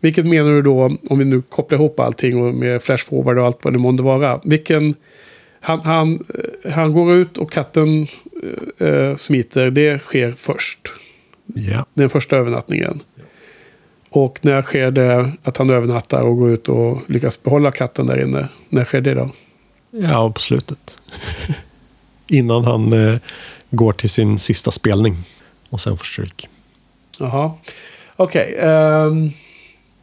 [0.00, 3.46] Vilket menar du då, om vi nu kopplar ihop allting och med flash forward och
[3.46, 4.40] allt vad det månde vara.
[4.44, 4.94] Vilken,
[5.60, 6.24] han, han,
[6.64, 8.06] eh, han går ut och katten
[8.78, 10.78] eh, smiter, det sker först.
[11.46, 11.86] Ja.
[11.94, 13.00] Den första övernattningen.
[14.10, 18.22] Och när sker det att han övernattar och går ut och lyckas behålla katten där
[18.22, 18.48] inne?
[18.68, 19.30] När sker det då?
[19.94, 20.98] Ja, på slutet.
[22.26, 23.18] Innan han eh,
[23.70, 25.16] går till sin sista spelning.
[25.70, 26.48] Och sen får stryk.
[27.18, 27.52] Jaha.
[28.16, 28.56] Okej.
[28.60, 29.30] ehm,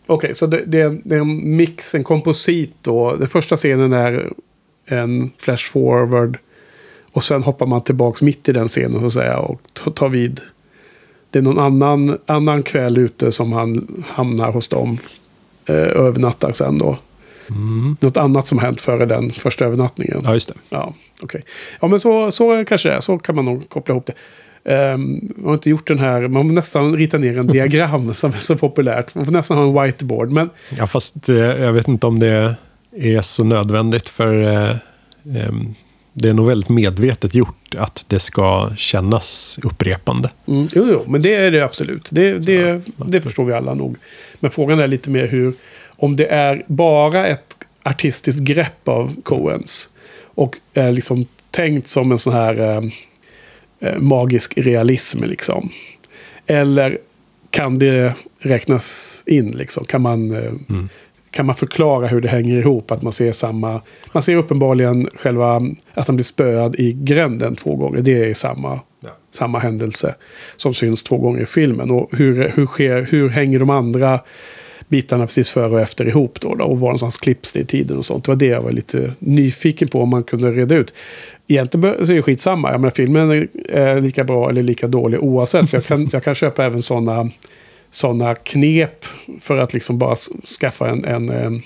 [0.08, 3.16] Okej, så det, det, är en, det är en mix, en komposit då.
[3.16, 4.34] Den första scenen är
[4.86, 6.38] en flash forward.
[7.12, 9.38] Och sen hoppar man tillbaks mitt i den scenen så att säga.
[9.38, 9.62] Och
[9.96, 10.42] tar vid.
[11.30, 14.98] Det är någon annan, annan kväll ute som han hamnar hos dem.
[15.66, 16.98] Eh, övernattar sen då.
[18.00, 20.22] Något annat som hänt före den första övernattningen.
[20.24, 20.56] Ja, just det.
[20.70, 21.44] Ja, okej.
[21.82, 23.00] Ja, men så, så kanske det är.
[23.00, 24.14] Så kan man nog koppla ihop det.
[24.64, 28.34] Um, man har inte gjort den här, man får nästan rita ner en diagram som
[28.34, 29.16] är så populärt.
[29.16, 30.32] Man får nästan ha en whiteboard.
[30.32, 32.56] Men Ja, fast eh, jag vet inte om det
[32.98, 34.10] är så nödvändigt.
[34.10, 34.76] För eh,
[35.36, 35.76] ehm,
[36.14, 40.32] det är nog väldigt medvetet gjort att det ska kännas upprepande.
[40.48, 42.08] Mm, jo, jo, men det är det absolut.
[42.12, 43.98] Det, det, det förstår vi alla nog.
[44.40, 45.54] Men frågan är lite mer hur,
[46.00, 49.90] om det är bara ett artistiskt grepp av Coens
[50.24, 52.82] och är liksom tänkt som en sån här eh,
[53.80, 55.70] eh, magisk realism liksom.
[56.46, 56.98] Eller
[57.50, 59.86] kan det räknas in liksom?
[59.86, 60.54] Kan man, eh,
[61.32, 62.92] kan man förklara hur det hänger ihop?
[62.92, 63.82] Att man ser samma...
[64.14, 65.62] Man ser uppenbarligen själva
[65.94, 68.02] att han blir spöad i gränden två gånger.
[68.02, 68.80] Det är samma,
[69.32, 70.16] samma händelse
[70.56, 71.92] som syns två gånger i filmen.
[71.92, 74.20] Och hur, hur, sker, hur hänger de andra
[74.90, 77.98] bitarna precis före och efter ihop då, då och var någonstans klipps det i tiden
[77.98, 78.26] och sånt.
[78.26, 80.94] Det var det jag var lite nyfiken på om man kunde reda ut.
[81.48, 82.72] Egentligen så är det skitsamma.
[82.72, 83.32] Jag menar, filmen
[83.70, 85.70] är- lika bra eller lika dålig oavsett.
[85.70, 87.30] För jag, kan, jag kan köpa även sådana
[87.92, 89.06] såna knep
[89.42, 90.16] för att liksom bara
[90.60, 91.62] skaffa en, en, en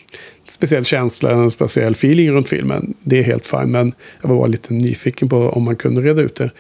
[0.49, 2.93] speciell känsla, en speciell feeling runt filmen.
[3.03, 6.21] Det är helt fine, men jag var bara lite nyfiken på om man kunde reda
[6.21, 6.51] ut det.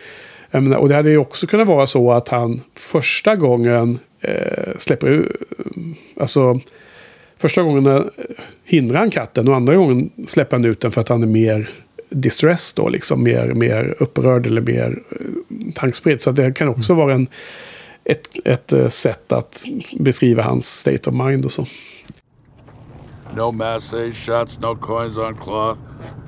[0.51, 5.07] Menar, och det hade ju också kunnat vara så att han första gången eh, släpper
[5.07, 5.31] ut,
[6.19, 6.59] alltså
[7.37, 8.01] första gången eh,
[8.63, 11.69] hindrar han katten och andra gången släpper han ut den för att han är mer
[12.09, 16.21] distressed då, liksom mer, mer upprörd eller mer eh, tankspridd.
[16.21, 17.27] Så det kan också vara en,
[18.03, 19.63] ett, ett eh, sätt att
[19.99, 21.67] beskriva hans state of mind och så.
[23.35, 25.79] No masse shots, no coins on cloth.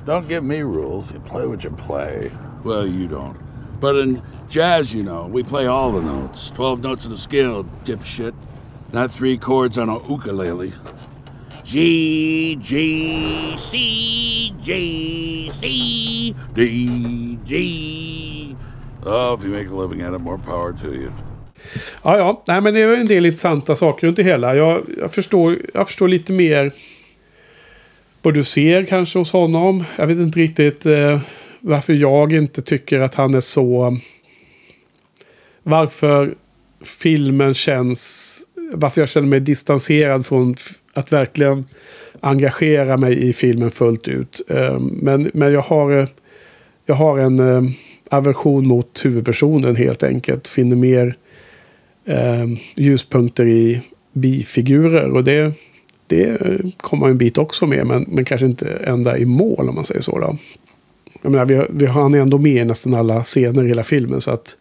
[0.06, 1.12] Don't give me rules.
[1.12, 2.32] You play what you play.
[2.64, 3.36] Well, you don't.
[3.82, 6.50] But in jazz, you know, we play all the notes.
[6.52, 8.34] 12 notes in a scale, dipshit.
[8.94, 10.72] Not three chords on a ukulele.
[11.64, 18.56] G, G, C, G, C, D, G.
[19.04, 21.12] Oh, if you make a living at it, more power to you.
[22.04, 22.44] Ja, ja.
[22.48, 24.56] Nej, men det är en del intressanta saker runt det hela.
[24.56, 26.72] Jag, jag, förstår, jag förstår lite mer
[28.22, 29.84] vad du ser kanske hos honom.
[29.98, 31.20] Jag vet inte riktigt eh,
[31.60, 33.98] varför jag inte tycker att han är så...
[35.68, 36.36] Varför
[36.84, 38.42] filmen känns...
[38.74, 40.56] Varför jag känner mig distanserad från
[40.94, 41.66] att verkligen
[42.20, 44.42] engagera mig i filmen fullt ut.
[44.50, 46.00] Ehm, men, men jag har...
[46.00, 46.08] Eh,
[46.86, 47.64] jag har en eh,
[48.10, 50.48] aversion mot huvudpersonen helt enkelt.
[50.48, 51.16] Finner mer
[52.06, 52.46] eh,
[52.76, 53.82] ljuspunkter i
[54.14, 55.10] bifigurer.
[55.12, 55.54] Och det,
[56.08, 56.38] det
[56.78, 60.02] kommer en bit också med, men, men kanske inte ända i mål om man säger
[60.02, 60.20] så.
[60.20, 60.38] Då.
[61.22, 63.84] Jag menar, vi, har- vi har han ändå med i nästan alla scener i hela
[63.84, 64.22] filmen.
[64.22, 64.58] Så att,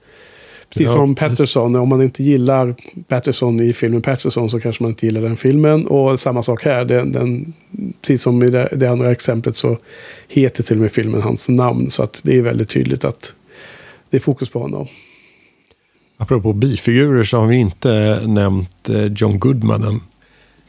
[0.74, 1.14] precis Ja, som.
[1.14, 2.74] Patterson, om man inte gillar
[3.08, 5.86] Patterson i filmen Patterson så kanske man inte gillar den filmen.
[5.86, 7.52] Och samma sak här, den, den,
[8.02, 9.78] precis som i det, det andra exemplet så
[10.28, 11.90] heter till och med filmen hans namn.
[11.90, 13.34] Så att det är väldigt tydligt att
[14.10, 14.86] det är fokus på honom.
[16.16, 20.00] Apropå bifigurer så har vi inte nämnt eh, John Goodman än.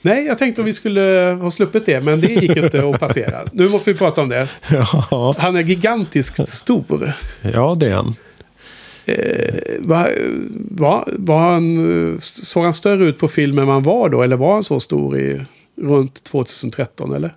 [0.01, 3.39] Nej, jag tänkte att vi skulle ha sluppit det, men det gick inte att passera.
[3.53, 4.47] Nu måste vi prata om det.
[5.11, 7.13] Ja, Han är gigantiskt stor.
[7.53, 8.15] ja, det är han.
[9.05, 10.11] Eh, var,
[10.71, 14.23] var, var han, såg han större ut på film än man var då?
[14.23, 15.41] Eller var han så stor i
[15.81, 17.13] runt 2013?
[17.13, 17.35] Eller?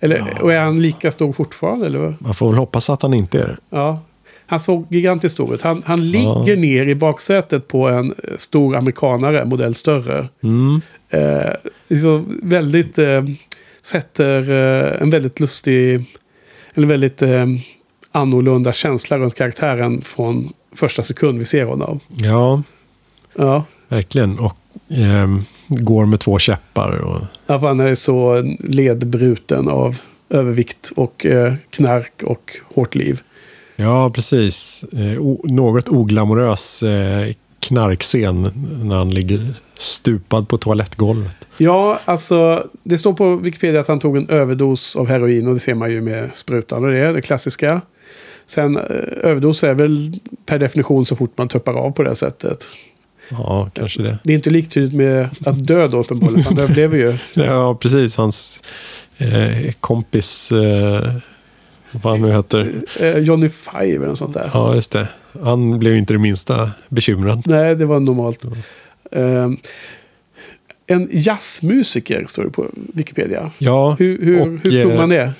[0.00, 1.86] eller Och är han lika stor fortfarande?
[1.86, 2.14] Eller?
[2.18, 3.56] Man får väl hoppas att han inte är det.
[3.70, 4.00] Ja.
[4.46, 5.62] Han såg gigantiskt stor ut.
[5.62, 10.28] Han, han ligger ner i baksätet på en eh, stor amerikanare, modell större.
[10.42, 10.80] Mm.
[11.10, 11.52] Eh,
[11.88, 12.98] liksom väldigt...
[12.98, 13.24] Eh,
[13.82, 16.04] sätter eh, en väldigt lustig...
[16.74, 17.46] Eller väldigt eh,
[18.12, 22.00] annorlunda känsla runt karaktären från första sekund vi ser honom.
[22.08, 22.62] Ja,
[23.38, 23.64] Ja.
[23.88, 24.38] verkligen.
[24.38, 24.56] Och
[24.88, 26.98] ehm, går med två käppar.
[26.98, 30.00] Och, Ja, för han är så ledbruten av
[30.30, 33.20] övervikt och eh, knark och hårt liv.
[33.76, 34.84] ja, precis.
[34.92, 38.42] Eh, något oglamorös eh, knarkscen
[38.84, 41.36] när han ligger stupad på toalettgolvet.
[41.56, 45.60] Ja, alltså det står på Wikipedia att han tog en överdos av heroin och det
[45.60, 47.80] ser man ju med sprutan och det det klassiska.
[48.48, 48.82] Sen eh,
[49.22, 50.12] överdos är väl
[50.46, 52.68] per definition så fort man tuppar av på det sättet.
[53.30, 54.18] Ja, kanske det.
[54.24, 56.44] Det är inte liktydigt med att dö då uppenbarligen.
[56.44, 57.18] Han överlever ju.
[57.44, 58.16] Ja, precis.
[58.16, 58.62] Hans
[59.18, 61.12] eh, kompis, eh,
[61.92, 62.72] vad han nu heter.
[63.00, 64.50] Eh, Johnny Five eller något sånt där.
[64.54, 65.08] Ja, just det.
[65.42, 67.42] Han blev inte det minsta bekymrad.
[67.46, 68.44] Nej, det var normalt.
[69.12, 69.50] Eh,
[70.86, 73.50] en jazzmusiker står det på Wikipedia.
[73.58, 75.32] Ja, Hur, hur, och, hur eh, man det?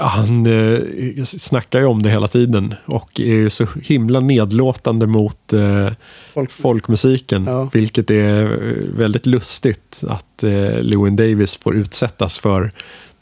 [0.00, 5.88] Han eh, snackar ju om det hela tiden och är så himla nedlåtande mot eh,
[6.34, 7.44] Folk- folkmusiken.
[7.46, 7.68] Ja.
[7.72, 8.48] Vilket är eh,
[8.96, 12.72] väldigt lustigt att eh, Lewin Davis får utsättas för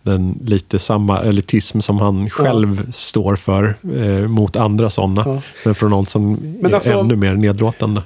[0.02, 5.22] den lite samma elitism som han själv står för eh, mot andra sådana.
[5.26, 5.42] Ja.
[5.64, 8.02] Men från någon som Men är alltså- ännu mer nedlåtande.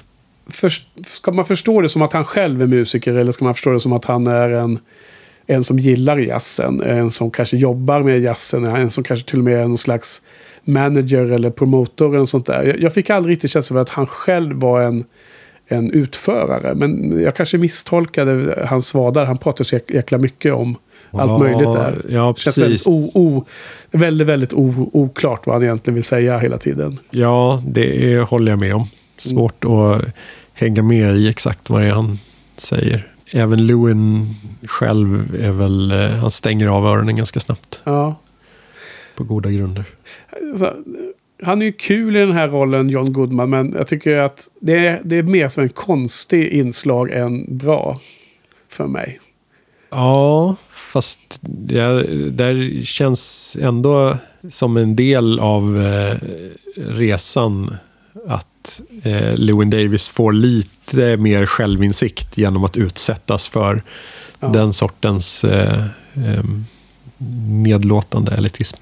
[0.47, 0.73] För,
[1.07, 3.81] ska man förstå det som att han själv är musiker eller ska man förstå det
[3.81, 4.79] som att han är en,
[5.47, 6.83] en som gillar jazzen?
[6.83, 8.65] En som kanske jobbar med jazzen?
[8.65, 10.23] En som kanske till och med är en slags
[10.65, 12.77] manager eller promotor eller sånt där.
[12.81, 15.05] Jag, fick aldrig riktigt känslan av att han själv var en,
[15.69, 16.75] en utförare.
[16.75, 19.25] Men jag kanske misstolkade hans svar där.
[19.25, 20.77] Han pratar så jäk- jäkla mycket om
[21.11, 22.03] allt Ja, möjligt där.
[22.09, 22.59] ja, precis.
[22.59, 23.45] väldigt, o, o,
[23.91, 26.99] väldigt, väldigt o, oklart vad han egentligen vill säga hela tiden.
[27.11, 28.87] Ja, det är, håller jag med om.
[29.17, 30.05] Svårt att
[30.55, 32.19] hänga med i exakt vad det är han
[32.57, 33.14] säger.
[33.37, 34.35] Även Lewin
[34.67, 38.17] själv är väl, eh, han stänger av öronen ganska snabbt Ja.
[39.17, 39.85] på goda grunder.
[40.59, 40.73] Så,
[41.43, 44.87] han är ju kul i den här rollen, John Goodman, men jag tycker att det
[44.87, 48.01] är, det är mer som en konstig inslag än bra
[48.69, 49.21] för mig.
[49.91, 54.17] Ja, fast det där känns ändå
[54.51, 56.17] som en del av eh,
[56.77, 57.77] resan
[58.27, 58.47] att
[59.03, 63.83] eh, Lewin Davis får lite mer självinsikt genom att utsättas för
[64.41, 64.49] Ja.
[64.49, 65.85] den sortens eh,
[66.15, 66.45] eh,
[67.49, 68.77] nedlåtande elitism.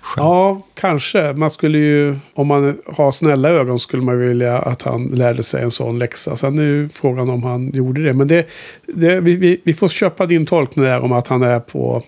[0.00, 0.24] Själv.
[0.26, 1.32] Ja, kanske.
[1.32, 5.62] Man skulle ju, om man har snälla ögon skulle man vilja att han lärde sig
[5.62, 6.36] en sån läxa.
[6.36, 8.12] Sen är ju frågan om han gjorde det.
[8.12, 8.46] Men det,
[8.86, 12.02] det, vi, vi, vi får köpa din tolkning där om att han är på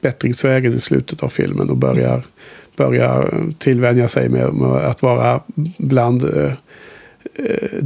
[0.00, 2.22] bättringsvägen i slutet av filmen och börjar,
[2.78, 3.24] börja
[3.58, 5.40] tillvänja sig med, med att vara
[5.78, 6.52] bland uh,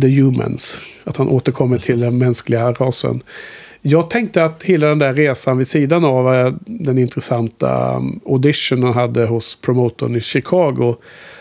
[0.00, 0.80] the humans.
[1.04, 3.20] Att han återkommer till den mänskliga rasen.
[3.84, 8.82] Jag tänkte att hela den där resan vid sidan av eh, den intressanta mm, audition
[8.82, 10.96] han hade hos promotorn i Chicago.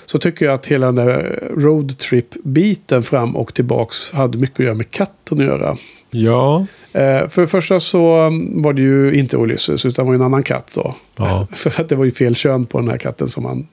[0.05, 4.75] Så tycker jag att hela den där roadtrip-biten fram och tillbaks hade mycket att göra
[4.75, 5.77] med katten att göra.
[6.11, 6.65] Ja,
[7.29, 10.71] för det första så um, var det ju inte Ulysses utan var en annan katt
[10.75, 10.95] då.
[11.17, 11.47] Ja.
[11.51, 13.67] För att det var ju fel kön på den här katten som han...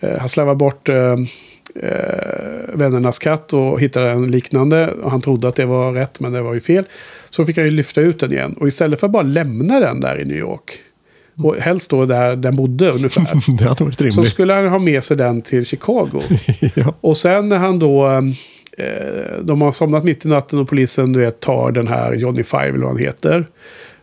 [0.00, 1.16] Eh, han slarvade bort eh,
[1.74, 4.92] eh, vännernas katt och hittade en liknande.
[4.92, 6.84] Och han trodde att det var rätt men det var ju fel.
[7.30, 8.56] Så fick han ju lyfta ut den igen.
[8.60, 10.70] Och istället för att bara lämna den där i New York.
[11.36, 13.26] Och helst då där den bodde ungefär.
[13.58, 14.30] det hade varit så rimligt.
[14.30, 16.22] skulle han ha med sig den till Chicago.
[16.74, 16.94] ja.
[17.00, 18.22] Och sen när han då...
[18.78, 22.42] Eh, de har somnat mitt i natten och polisen du vet, tar den här Johnny
[22.42, 23.46] Five eller vad han heter.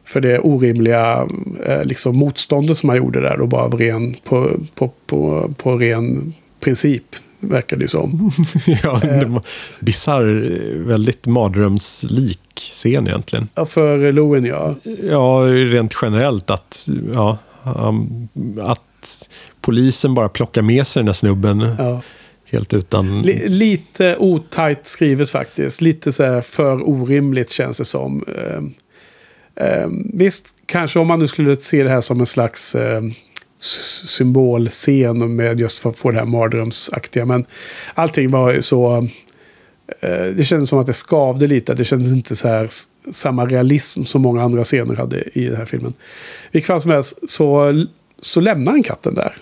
[0.05, 1.27] För det orimliga
[1.65, 3.39] eh, liksom, motståndet som han gjorde där.
[3.39, 7.03] Och bara av ren, på, på, på, på ren princip.
[7.39, 8.31] Verkar det ju som.
[8.83, 9.43] ja, det var
[9.79, 13.47] bisarr, väldigt mardrömslik scen egentligen.
[13.55, 14.75] Ja, För Lowen ja.
[15.09, 17.37] Ja, rent generellt att, ja,
[17.75, 18.29] um,
[18.61, 19.29] att
[19.61, 22.01] polisen bara plockar med sig den där snubben ja
[22.51, 23.19] helt utan...
[23.19, 25.81] L lite otajt skrivet faktiskt.
[25.81, 28.25] Lite så här för orimligt känns det som.
[29.55, 33.01] Eh, visst, kanske om man nu skulle se det här som en slags eh,
[33.59, 37.25] symbolscen med just för att få det här mardrömsaktiga.
[37.25, 37.45] Men
[37.93, 39.07] allting var ju så...
[39.99, 41.73] eh, det kändes som att det skavde lite.
[41.73, 42.67] Det kändes inte så här
[43.11, 45.93] samma realism som många andra scener hade i den här filmen.
[46.51, 47.73] Vilket fall som helst så,
[48.21, 49.37] så lämnar han katten där.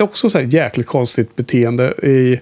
[0.00, 2.40] Det är också så här jäkligt konstigt beteende i...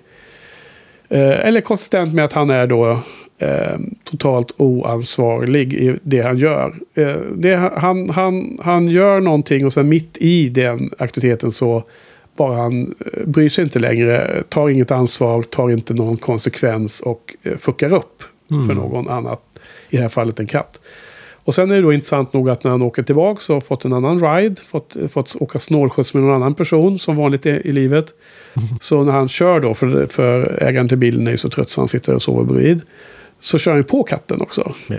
[1.09, 3.01] Eh, eller konsistent med att han är då
[3.39, 6.75] eh, totalt oansvarig i det han gör.
[6.95, 11.85] Eh, det, han, han, han gör någonting och sen mitt i den aktiviteten så
[12.37, 17.35] bara han eh, bryr sig inte längre, tar inget ansvar, tar inte någon konsekvens och
[17.43, 19.41] eh, fuckar upp för någon annat.
[19.91, 20.81] I det här fallet en katt.
[21.49, 23.85] Och sen är det då intressant nog att när han åker tillbaka så har fått
[23.85, 24.57] en annan ride.
[24.67, 28.15] Fått, fått åka snålskjuts med någon annan person som vanligt i, i livet.
[28.81, 31.81] Så när han kör då, för, för ägaren till bilen är ju så trött så
[31.81, 32.83] han sitter och sover bredvid.
[33.41, 34.75] Så kör han på katten också.
[34.87, 34.97] Ja.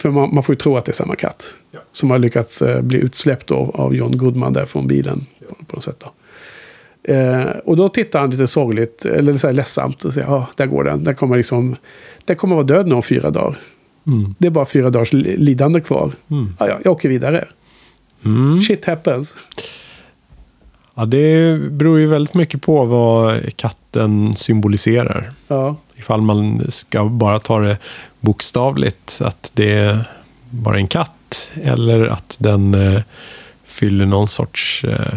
[0.00, 1.54] För man, man får ju tro att det är samma katt.
[1.92, 5.26] Som har lyckats eh, bli utsläppt då, av John Goodman där från bilen.
[5.48, 6.12] På, på något sätt då.
[7.12, 10.66] Eh, och då tittar han lite sorgligt, eller så här ledsamt och säger ja, där
[10.66, 11.04] går den.
[11.04, 11.76] Den kommer liksom,
[12.24, 13.58] den kommer vara död nu om fyra dagar.
[14.06, 14.34] Mm.
[14.38, 16.12] Det är bara fyra dagars li- lidande kvar.
[16.30, 16.54] Mm.
[16.58, 17.44] Ja, ja, jag åker vidare.
[18.24, 18.60] Mm.
[18.60, 19.36] Shit happens.
[20.94, 25.30] Ja, det beror ju väldigt mycket på vad katten symboliserar.
[25.48, 27.78] Ja, Ifall man ska bara ta det
[28.20, 29.98] bokstavligt, att det är
[30.50, 33.02] bara en katt, eller att den eh,
[33.64, 35.14] fyller någon sorts eh,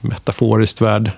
[0.00, 1.10] metaforiskt värld.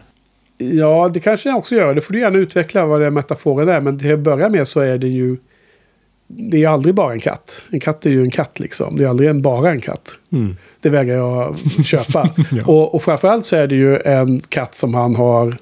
[0.59, 1.95] ja det kanske jag också gör.
[1.95, 3.81] Det får du gärna utveckla vad det metaforen är.
[3.81, 5.37] Men till att börja med så är det ju...
[6.37, 7.63] Det är ju aldrig bara en katt.
[7.71, 8.97] En katt är ju en katt liksom.
[8.97, 10.19] Det är aldrig en, bara en katt.
[10.33, 10.57] Mm.
[10.81, 12.29] Det vägrar jag köpa.
[12.51, 12.65] Ja.
[12.67, 15.57] och, och framförallt så är det ju en katt som han har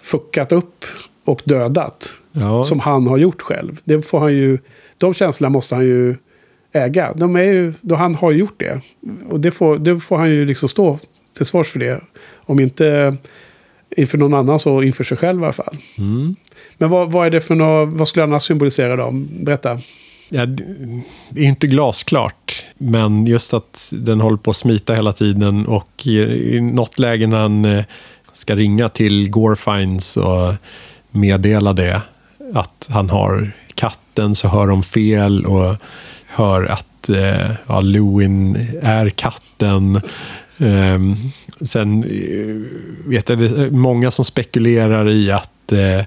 [0.00, 0.84] fuckat upp
[1.24, 2.14] och dödat.
[2.32, 3.80] Ja, Som han har gjort själv.
[3.84, 4.58] Det får han ju,
[4.98, 6.16] de känslorna måste han ju
[6.72, 7.12] äga.
[7.16, 8.80] De är ju, då han har gjort det.
[9.28, 10.98] Och det får, det får han ju liksom stå
[11.36, 12.00] till svars för det.
[12.34, 13.16] Om inte
[13.96, 15.76] inför någon annan så inför sig själv i alla fall.
[15.98, 16.36] mm.
[16.78, 19.10] Men vad, vad är det för något, vad skulle han symbolisera då?
[19.40, 19.78] Berätta.
[20.34, 25.66] Ja, det är inte glasklart, men just att den håller på att smita hela tiden
[25.66, 26.18] och i,
[26.56, 27.84] i något läge när han eh,
[28.32, 30.54] ska ringa till Gorfines och
[31.10, 32.02] meddela det,
[32.54, 35.76] att han har katten så hör de fel och
[36.26, 40.00] hör att eh, ja, Lewin är katten.
[40.58, 41.16] Ehm,
[41.60, 46.04] sen eh, vet jag, det är många som spekulerar i att eh,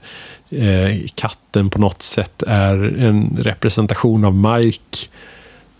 [0.50, 4.98] eh, katten på något sätt är en representation av Mike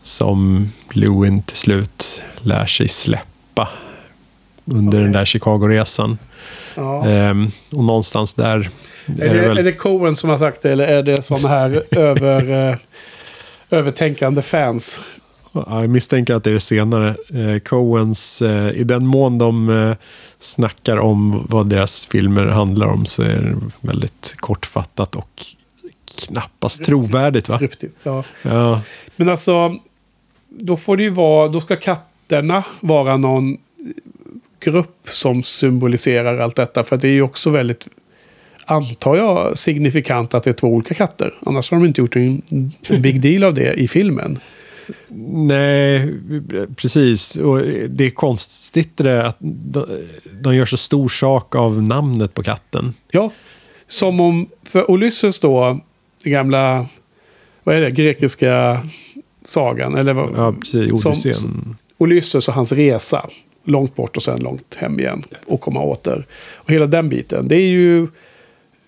[0.04, 3.70] som Lewin till slut lär sig släppa
[4.66, 6.18] under den där Chicago-resan.
[6.76, 7.06] Ja.
[7.06, 8.70] Ehm, och någonstans där
[9.06, 9.58] är, Är det det, väl...
[9.58, 12.78] är det Coen som har sagt det eller är det sådana här över, eh,
[13.70, 15.02] övertänkande fans?
[15.52, 17.08] Ja, jag misstänker att det är det senare.
[17.10, 19.96] Eh, Coens, eh, i den mån de eh,
[20.46, 25.46] snackar om vad deras filmer handlar om så är det väldigt kortfattat och
[26.28, 27.60] knappast trovärdigt va?
[27.60, 28.24] Kryptiskt, ja.
[28.42, 28.82] Ja,
[29.16, 29.76] Men alltså,
[30.50, 33.58] då får det ju vara, då ska katterna vara någon
[34.60, 36.84] grupp som symboliserar allt detta.
[36.84, 37.88] För det är ju också väldigt,
[38.66, 41.34] antar jag, signifikant att det är två olika katter.
[41.46, 42.42] Annars har de inte gjort en,
[42.88, 44.40] en big deal av det i filmen.
[45.48, 46.14] Nej,
[46.76, 47.36] precis.
[47.36, 47.60] Och
[47.90, 49.86] det är konstigt det där att de,
[50.42, 52.94] de gör så stor sak av namnet på katten.
[53.12, 53.32] Ja,
[53.88, 55.80] som om, för Ulysses då,
[56.24, 56.88] den gamla,
[57.64, 58.82] vad är det, grekiska
[59.42, 60.30] sagan, eller vad?
[60.36, 61.06] Ja, precis.
[61.06, 61.76] Odysseen.
[61.98, 63.30] Ulysses och hans resa.
[63.64, 65.24] Långt bort och sen långt hem igen.
[65.46, 66.26] Och komma åter.
[66.54, 67.48] Och hela den biten.
[67.48, 68.08] Det är ju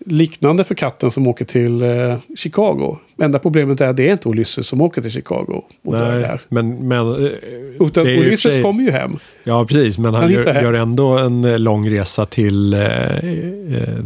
[0.06, 2.98] liknande för katten som åker till eh, Chicago.
[3.22, 6.22] Enda problemet är att det är inte Ulysses som åker till Chicago och dör Nej,
[6.22, 6.42] där.
[6.50, 6.88] men...
[6.88, 7.32] men eh,
[7.80, 9.20] Utan Ulysses sig- kommer ju hem.
[9.44, 9.98] Ja, precis.
[9.98, 13.20] Men han, Han gör, gör ändå en eh, lång resa till eh, eh,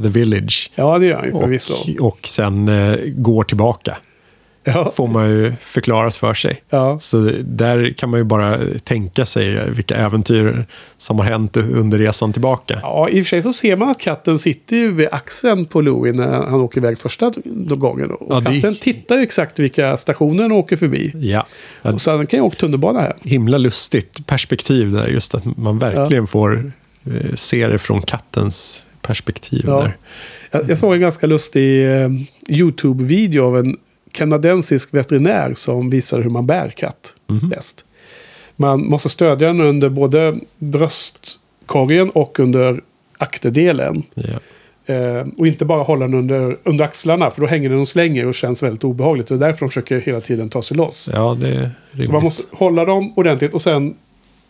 [0.04, 0.72] The Village.
[0.76, 1.74] Ja, det gör han ju förvisso.
[2.00, 3.98] Och, och sen eh, går tillbaka.
[4.64, 4.92] Ja.
[4.96, 6.62] Får man ju förklarat för sig.
[6.70, 7.00] Ja.
[7.00, 10.66] Så där kan man ju bara tänka sig vilka äventyr
[10.98, 12.80] som har hänt under resan tillbaka.
[12.82, 15.82] ja, i och för sig så ser man att katten sitter ju vid axeln på
[15.82, 17.32] Louie när han åker iväg första
[17.76, 18.12] gången.
[18.12, 21.12] Och Ja, det- katten tittar ju exakt vilka stationer han åker förbi.
[21.16, 21.46] Ja,
[21.82, 23.16] ja Och sen kan jag åka tunnelbana här.
[23.24, 25.08] himla lustigt perspektiv där.
[25.08, 26.72] Just att man verkligen får
[27.06, 29.64] eh, se det från kattens perspektiv.
[29.68, 29.82] Ja.
[29.82, 29.98] där.
[30.52, 32.10] Jag, jag såg en ganska lustig eh,
[32.50, 33.76] YouTube-video av en
[34.12, 37.16] kanadensisk veterinär som visade hur man bär katt
[37.50, 37.86] bäst.
[38.56, 42.82] Man måste stödja den under både bröstkorgen och under
[43.18, 44.04] akterdelen.
[44.14, 44.40] Ja.
[44.94, 48.28] Eh, och inte bara hålla den under, under axlarna, för då hänger den och slänger
[48.28, 49.28] och känns väldigt obehagligt.
[49.28, 51.10] Det är därför de försöker hela tiden ta sig loss.
[51.14, 52.08] ja, det är rimligt.
[52.08, 53.96] Så man måste hålla dem ordentligt och sen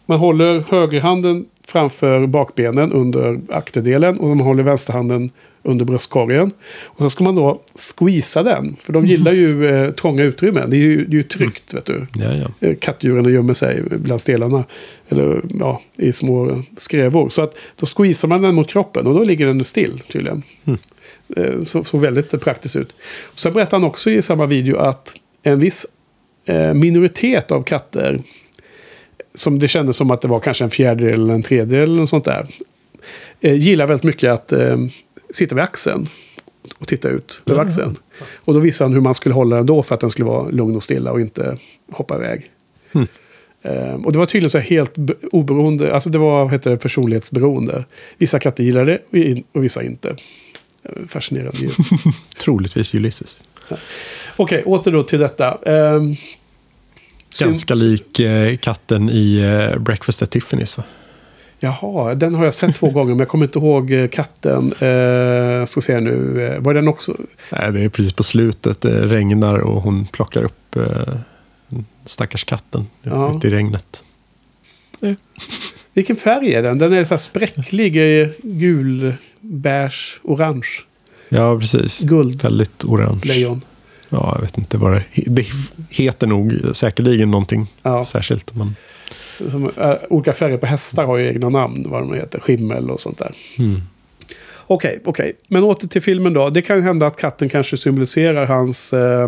[0.06, 5.30] man håller högerhanden framför bakbenen under akterdelen och man håller vänsterhanden
[5.64, 6.52] under bröstkorgen.
[6.84, 10.70] Och sen ska man då squeeza den, för de gillar ju eh, trånga utrymmen.
[10.70, 12.08] Det är ju, det är ju tryggt, vet du.
[12.14, 12.68] Ja, ja.
[12.68, 14.64] Eh, Kattdjuren gömmer sig bland stelarna.
[15.10, 17.30] Eller ja, i små skrevor.
[17.30, 20.44] Så att då squeezar man den mot kroppen och då ligger den still tydligen.
[21.36, 22.96] Eh, Så, så väldigt praktiskt ut.
[23.36, 25.86] Sen berättar han också i samma video att en viss
[26.46, 28.22] eh, minoritet av katter,
[29.36, 32.10] som det kändes som att det var kanske en fjärdedel eller en tredjedel eller något
[32.10, 32.48] sånt där,
[33.42, 34.78] eh, gillar väldigt mycket att eh,
[35.34, 36.10] sitta vid axeln
[36.78, 37.98] och titta ut över axeln.
[38.36, 40.50] Och då visade han hur man skulle hålla den då för att den skulle vara
[40.50, 41.58] lugn och stilla och inte
[41.92, 42.52] hoppa iväg.
[43.64, 47.86] Eh, och det var tydligen så helt be- oberoende, alltså det var heter det, personlighetsberoende.
[48.18, 50.16] Vissa katter gillade det och vissa inte.
[50.84, 51.74] Eh, Fascinerande djur.
[52.38, 53.40] Troligtvis Ulysses.
[54.36, 55.58] Okej, åter då till detta.
[55.66, 56.16] Um,
[57.40, 60.84] Ganska lik eh, katten i eh, Breakfast at Tiffany's va?
[61.64, 64.74] Jaha, den har jag sett två gånger men jag kommer inte ihåg eh, katten.
[64.74, 67.16] Uh, ska se nu, eh, var den också...
[67.52, 68.82] Nej, det är precis på slutet.
[68.82, 71.14] Det regnar och hon plockar upp eh,
[72.06, 73.34] stackars katten Ja.
[73.38, 74.04] ute i regnet.
[75.94, 76.78] Vilken färg är den?
[76.78, 80.68] Den är så här spräcklig, eh, gul, beige, orange.
[81.30, 82.02] Ja, precis.
[82.02, 82.42] Guld.
[82.44, 83.22] Väldigt orange.
[83.24, 83.62] Lejon.
[84.10, 85.46] Ja, jag vet inte vad det Det
[85.90, 88.04] heter nog säkerligen någonting Ja.
[88.04, 88.56] särskilt.
[88.56, 88.76] Men,
[89.50, 89.72] Som,
[90.10, 92.40] olika färger på hästar har ju egna namn, vad de heter.
[92.40, 93.32] Skimmel och sånt där.
[93.60, 93.82] mm.
[94.68, 95.34] Okej, okej.
[95.48, 96.50] Men åter till filmen då.
[96.50, 99.28] Det kan hända att katten kanske symboliserar hans eh,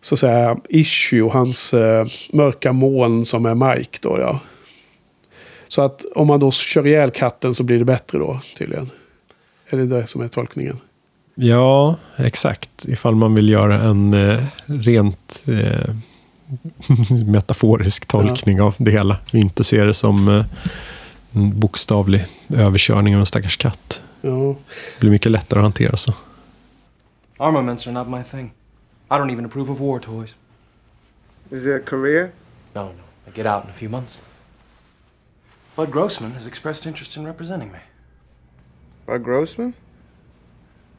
[0.00, 4.18] så att säga issue, hans eh, mörka moln som är Mike då.
[4.20, 4.40] Ja.
[5.68, 8.90] Så att om man då kör ihjäl katten så blir det bättre då tydligen.
[9.68, 10.78] Är det det som är tolkningen?
[11.34, 12.84] Ja, exakt.
[12.88, 15.94] Ifall man vill göra en eh, rent eh,
[17.26, 19.18] metaforisk tolkning av det hela.
[19.32, 20.44] Vi inte ser det som eh,
[21.32, 24.02] en bokstavlig överkörning av en stackars katt.
[24.20, 24.54] Ja.
[24.94, 26.14] Det blir mycket lättare att hantera så.
[27.36, 28.52] Armaments are not my thing.
[29.10, 30.36] I don't even approve of war toys.
[31.50, 32.30] Is it a career?
[32.74, 33.04] No, no.
[33.28, 34.20] I get out in a few months.
[35.76, 37.78] Bud Grossman has expressed interest in representing me.
[39.06, 39.74] Bud Grossman?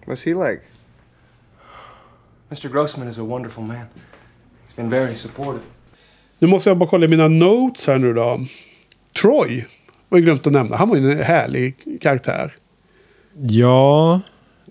[0.05, 0.61] What's he like?
[2.51, 2.69] Mr.
[2.69, 3.87] Grossman is a wonderful man.
[4.76, 5.63] Been very supportive.
[6.39, 8.45] Nu måste jag bara kolla mina notes här nu då.
[9.21, 9.65] Troy
[10.09, 10.76] har jag glömt att nämna.
[10.78, 12.51] Han var ju en härlig karaktär.
[13.49, 14.21] Ja,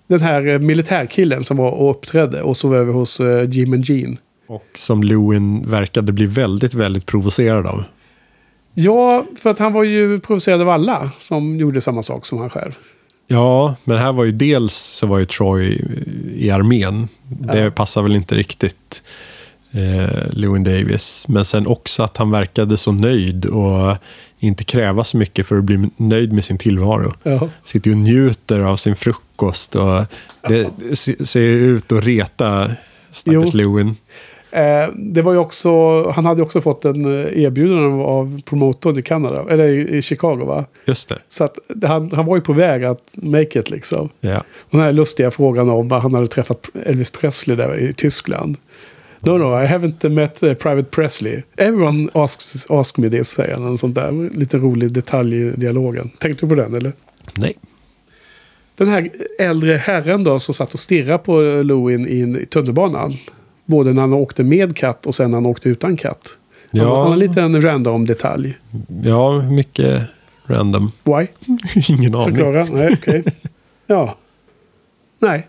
[0.07, 3.85] Den här eh, militärkillen som var och uppträdde och sov över hos eh, Jim and
[3.85, 4.17] Jean.
[4.47, 7.83] och som Lewin verkade bli väldigt, väldigt provocerad av.
[8.73, 12.49] Ja, för att han var ju provocerad av alla som gjorde samma sak som han
[12.49, 12.71] själv.
[13.27, 15.81] Ja, men här var ju dels så var ju Troy
[16.35, 17.07] i armén.
[17.29, 17.71] Det Ja.
[17.71, 19.03] passar väl inte riktigt
[19.75, 21.25] eh, Lewin Davis.
[21.27, 23.97] Men sen också att han verkade så nöjd och
[24.39, 27.13] inte kräva så mycket för att bli nöjd med sin tillvaro.
[27.23, 27.49] Ja.
[27.63, 30.01] Sitter och njuter av sin frukost och
[30.49, 32.71] det se- ser ut att reta
[33.11, 33.57] stackars Jo.
[33.57, 33.95] Lewin.
[34.51, 35.69] Eh, det var ju också,
[36.11, 40.45] han hade också fått en eh, erbjudande av promotorn i Kanada, eller i, i Chicago
[40.45, 40.65] va?
[40.85, 41.19] Just det.
[41.27, 44.09] Så att han, han var ju på väg att make it liksom.
[44.21, 44.37] Ja.
[44.37, 48.57] Och den här lustiga frågan om att han hade träffat Elvis Presley där i Tyskland.
[49.25, 51.41] No, no, I haven't met uh, Private Presley.
[51.57, 53.65] Everyone asks, ask me this, säger han.
[53.67, 56.09] En sån där lite rolig detalj i dialogen.
[56.19, 56.93] Tänkte du på den eller?
[57.33, 57.57] Nej.
[58.75, 59.09] Den här
[59.39, 63.17] äldre herren då som satt och stirrade på Lewin i, tunnelbanan.
[63.65, 66.37] Både när han åkte med katt och sen när han åkte utan katt.
[66.71, 66.83] Ja.
[66.83, 68.57] han har en liten random detalj.
[69.03, 70.01] Ja, mycket
[70.45, 70.91] random.
[71.03, 71.27] Why?
[71.89, 72.35] Ingen aning.
[72.35, 72.67] Förklara?
[72.71, 73.23] Nej, okej.
[73.87, 74.17] Ja.
[75.19, 75.47] Nej.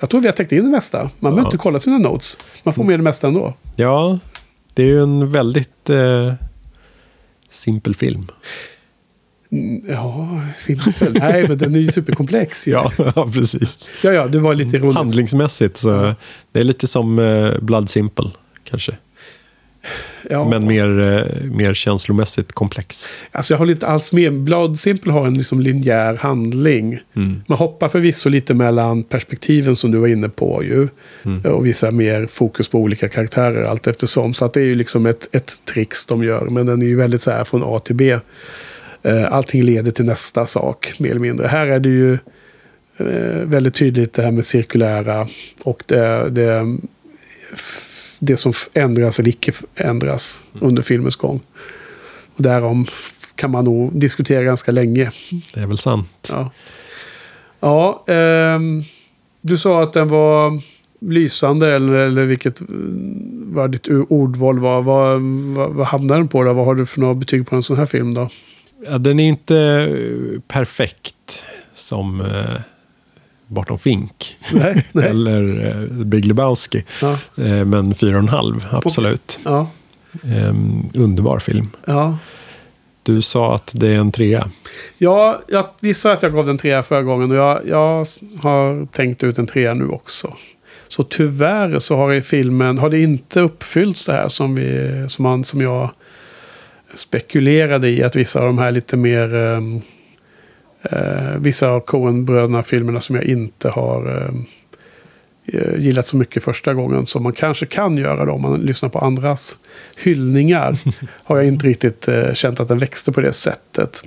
[0.00, 0.98] Jag tror vi har täckt in det mesta.
[1.02, 1.46] Man behöver Ja.
[1.46, 2.38] inte kolla sina notes.
[2.64, 3.54] Man får med det mesta ändå.
[3.76, 4.18] Ja,
[4.74, 6.34] det är ju en väldigt eh,
[7.50, 8.26] simpel film.
[9.52, 11.12] Mm, Ja, simpel.
[11.20, 12.68] Nej, men den är ju superkomplex.
[12.68, 12.72] ju.
[12.72, 13.90] Ja, ja precis.
[14.02, 14.96] ja, ja, det var lite ironiskt.
[14.98, 16.14] Handlingsmässigt så
[16.52, 18.30] det är lite som eh, Blood Simple
[18.64, 18.96] kanske.
[20.30, 20.48] Ja.
[20.50, 23.06] Men mer, eh, mer känslomässigt komplex.
[23.32, 24.32] Alltså jag håller inte alls med.
[24.32, 26.98] Blood Simple har en liksom linjär handling.
[27.16, 27.42] Mm.
[27.46, 30.88] Man hoppar förvisso lite mellan perspektiven som du var inne på ju.
[31.24, 31.52] Mm.
[31.52, 34.34] Och visar mer fokus på olika karaktärer allt eftersom.
[34.34, 36.46] Så att det är ju liksom ett, ett tricks de gör.
[36.50, 38.18] Men den är ju väldigt så här från A till B.
[39.02, 41.46] Eh, Allting leder till nästa sak mer eller mindre.
[41.46, 42.12] Här är det ju
[42.96, 45.28] eh, väldigt tydligt det här med cirkulära.
[45.62, 46.78] Och det, det,
[48.18, 51.40] det som ändras eller icke ändras under filmens gång.
[52.36, 52.86] Och därom
[53.34, 55.10] kan man nog diskutera ganska länge.
[55.54, 56.30] Det är väl sant.
[56.32, 56.50] Ja,
[57.60, 58.84] ja ehm,
[59.40, 60.62] du sa att den var
[61.00, 62.66] lysande eller, eller vilket eh,
[63.44, 64.82] var ditt ordval var.
[64.82, 65.20] Vad,
[65.54, 66.52] vad, vad hamnar den på då?
[66.52, 68.28] Vad har du för några betyg på en sån här film då?
[68.86, 71.44] Ja, den är inte eh, perfekt
[71.74, 72.60] som eh,
[73.46, 74.36] Barton Fink.
[74.52, 75.08] Nej, nej.
[75.08, 76.84] Eller eh, Big Lebowski.
[77.02, 77.12] Ja.
[77.36, 79.40] Eh, men fyra och en halv, absolut.
[79.44, 79.70] Ja,
[80.24, 81.70] Ehm, underbar film.
[81.84, 82.18] ja.
[83.02, 84.48] Du sa att det är en trea.
[84.98, 88.06] Ja, jag gissar att jag gav den trea förra gången och jag, jag
[88.42, 90.34] har tänkt ut en trea nu också.
[90.88, 95.22] Så tyvärr så har i filmen, har det inte uppfyllts det här som, vi, som,
[95.22, 95.90] man, som jag
[96.94, 98.02] spekulerade i.
[98.02, 99.80] Att vissa av de här lite mer, ehm,
[100.90, 104.44] eh, vissa av Coen-bröderna-filmerna som jag inte har ehm,
[105.46, 108.88] eh, gillat så mycket första gången som man kanske kan göra då om man lyssnar
[108.88, 109.58] på andras
[110.04, 110.78] hyllningar.
[111.24, 114.02] har jag inte riktigt eh, känt att den växte på det sättet.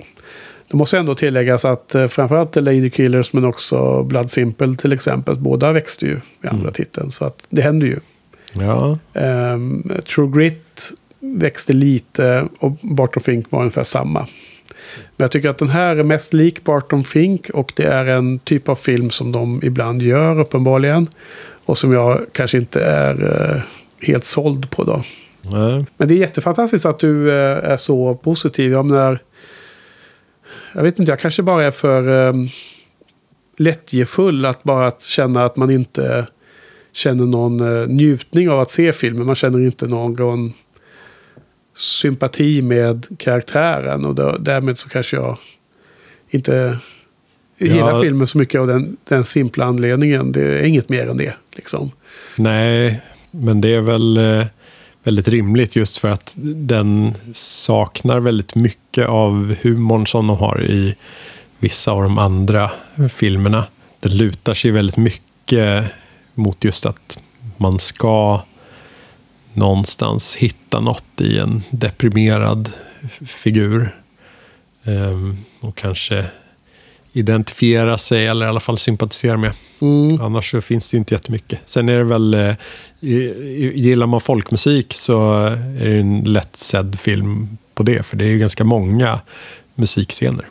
[0.70, 4.92] Det måste ändå tilläggas att eh, framförallt The Lady Killers men också Blood Simple till
[4.92, 5.36] exempel.
[5.36, 7.10] Båda växte ju i andra titeln.
[7.10, 7.98] Så att det händer ju.
[8.52, 14.26] Ja, Ehm, True Grit växte lite och Barton Fink var ungefär samma.
[15.16, 18.38] Men jag tycker att den här är mest lik Barton Fink och det är en
[18.38, 21.08] typ av film som de ibland gör uppenbarligen.
[21.64, 23.62] Och som jag kanske inte är eh,
[24.06, 25.02] helt såld på då.
[25.42, 25.86] nej.
[25.96, 28.72] Men det är jättefantastiskt att du eh, är så positiv.
[28.72, 29.18] Jag menar,
[30.74, 32.34] jag vet inte, jag kanske bara är för eh,
[33.56, 36.26] lättjefull att bara att känna att man inte
[36.92, 39.26] känner någon njutning av att se filmen.
[39.26, 40.14] Man känner inte någon
[41.74, 45.38] sympati med karaktären och då, därmed så kanske jag
[46.30, 46.78] inte
[47.58, 48.02] gillar Ja.
[48.02, 50.32] filmen så mycket av den, den simpla anledningen.
[50.32, 51.34] Det är inget mer än det.
[51.52, 51.90] Liksom.
[52.36, 53.00] Nej,
[53.30, 54.46] men det är väl eh,
[55.04, 60.94] väldigt rimligt just för att den saknar väldigt mycket av humorn som de har i
[61.58, 62.70] vissa av de andra
[63.14, 63.64] filmerna.
[64.00, 65.84] Den lutar sig väldigt mycket
[66.34, 67.22] mot just att
[67.56, 68.42] man ska
[69.60, 72.72] någonstans hitta något i en deprimerad
[73.26, 73.96] figur.
[74.84, 76.24] Ehm, och kanske
[77.12, 79.52] identifiera sig eller i alla fall sympatisera med.
[79.80, 80.20] Mm.
[80.20, 81.60] Annars så finns det ju inte jättemycket.
[81.64, 82.54] Sen är det väl, eh,
[83.74, 88.06] gillar man folkmusik så är det en lätt sedd film på det.
[88.06, 89.20] För det är ju ganska många
[89.74, 90.48] musikscener.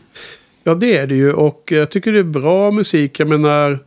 [0.63, 1.33] Ja, det är det ju.
[1.33, 3.19] Och jag tycker det är bra musik.
[3.19, 3.79] Jag menar,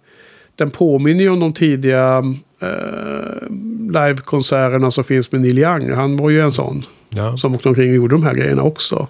[0.56, 2.22] den påminner ju om de tidiga
[2.62, 3.48] eh,
[3.92, 5.92] livekonserterna som finns med Neil Young.
[5.92, 6.84] Han var ju en sån.
[7.08, 7.36] Ja.
[7.36, 9.08] Som åkte omkring och gjorde de här grejerna också.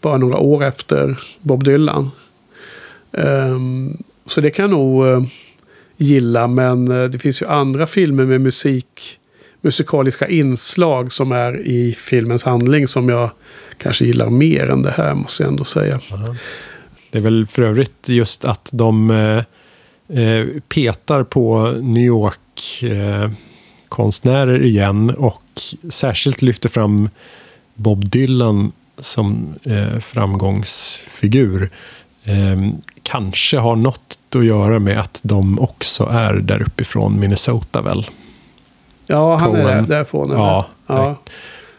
[0.00, 2.10] Bara några år efter Bob Dylan.
[3.12, 3.96] Ehm,
[4.26, 5.22] så det kan jag nog eh,
[5.96, 6.46] gilla.
[6.46, 9.18] Men eh, det finns ju andra filmer med musik,
[9.60, 13.30] musikaliska inslag som är i filmens handling som jag
[13.78, 16.00] kanske gillar mer än det här måste jag ändå säga.
[17.10, 19.36] Det är väl för övrigt just att de eh,
[20.22, 22.38] eh, petar på New York
[22.82, 23.30] eh,
[23.88, 25.42] konstnärer igen och
[25.88, 27.10] särskilt lyfter fram
[27.74, 31.70] Bob Dylan som eh, framgångsfigur.
[32.24, 32.70] Eh,
[33.02, 38.06] kanske har något att göra med att de också är där uppifrån Minnesota väl?
[39.06, 39.66] Ja, han är Coen.
[39.66, 40.30] där, därifrån.
[40.30, 40.40] eller?
[40.40, 41.16] Ja, ja.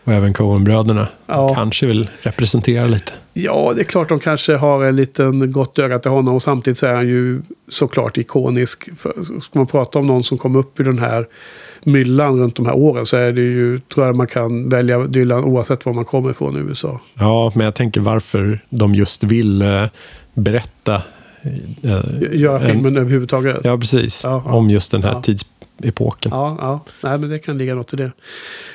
[0.04, 1.08] Och även Coen-bröderna.
[1.28, 1.54] Ja.
[1.56, 3.12] Kanske vill representera lite.
[3.34, 6.36] Ja, det är klart de kanske har en liten gott öga till honom.
[6.36, 8.90] Och samtidigt så är han ju såklart ikonisk.
[8.98, 11.28] För, ska man prata om någon som kom upp i den här
[11.84, 15.44] myllan runt de här åren så är det ju, tror jag man kan välja Dylan
[15.44, 17.00] oavsett var man kommer ifrån i USA.
[17.14, 19.84] Ja, men jag tänker varför de just vill eh,
[20.34, 20.96] berätta.
[21.84, 22.00] eh,
[22.32, 23.58] Göra en- filmen överhuvudtaget.
[23.64, 24.22] Ja, precis.
[24.24, 24.52] Ja, ja.
[24.54, 25.22] Om just den här Ja.
[25.82, 26.32] Tidsepoken.
[26.36, 26.80] Ja, ja.
[27.04, 28.12] Nej, men det kan ligga något i det.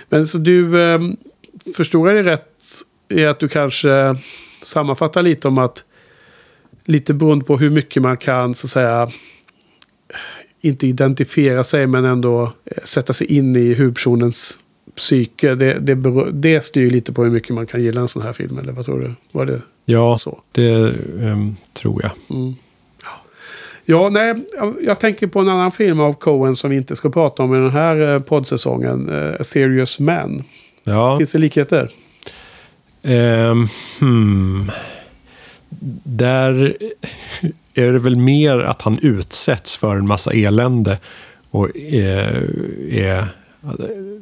[0.08, 1.00] Men så du, eh,
[1.76, 2.62] förstår jag det rätt
[3.08, 4.16] i att du kanske
[4.62, 5.84] sammanfattar lite om att
[6.84, 9.10] lite beroende på hur mycket man kan så att säga
[10.60, 14.58] inte identifiera sig men ändå eh, sätta sig in i huvudpersonens
[14.96, 15.54] psyke.
[15.54, 18.32] Det, det, beror, det styr lite på hur mycket man kan gilla en sån här
[18.32, 18.58] film.
[18.58, 19.14] Eller vad tror du?
[19.32, 20.40] Var det Ja, så?
[20.52, 22.36] det ehm, tror jag.
[22.38, 22.54] Mm.
[23.84, 24.34] Ja, nej,
[24.80, 27.58] jag- tänker på en annan film av Coen som vi inte ska prata om i
[27.58, 29.08] den här eh, poddsäsongen.
[29.08, 30.44] eh, A Serious Man.
[30.84, 31.90] Ja, Finns det likheter?
[33.02, 33.68] ehm,
[34.00, 34.70] hmm.
[36.04, 36.76] Där
[37.74, 40.98] är det väl mer att han utsätts för en massa elände.
[41.50, 42.50] Och är,
[42.90, 43.26] är,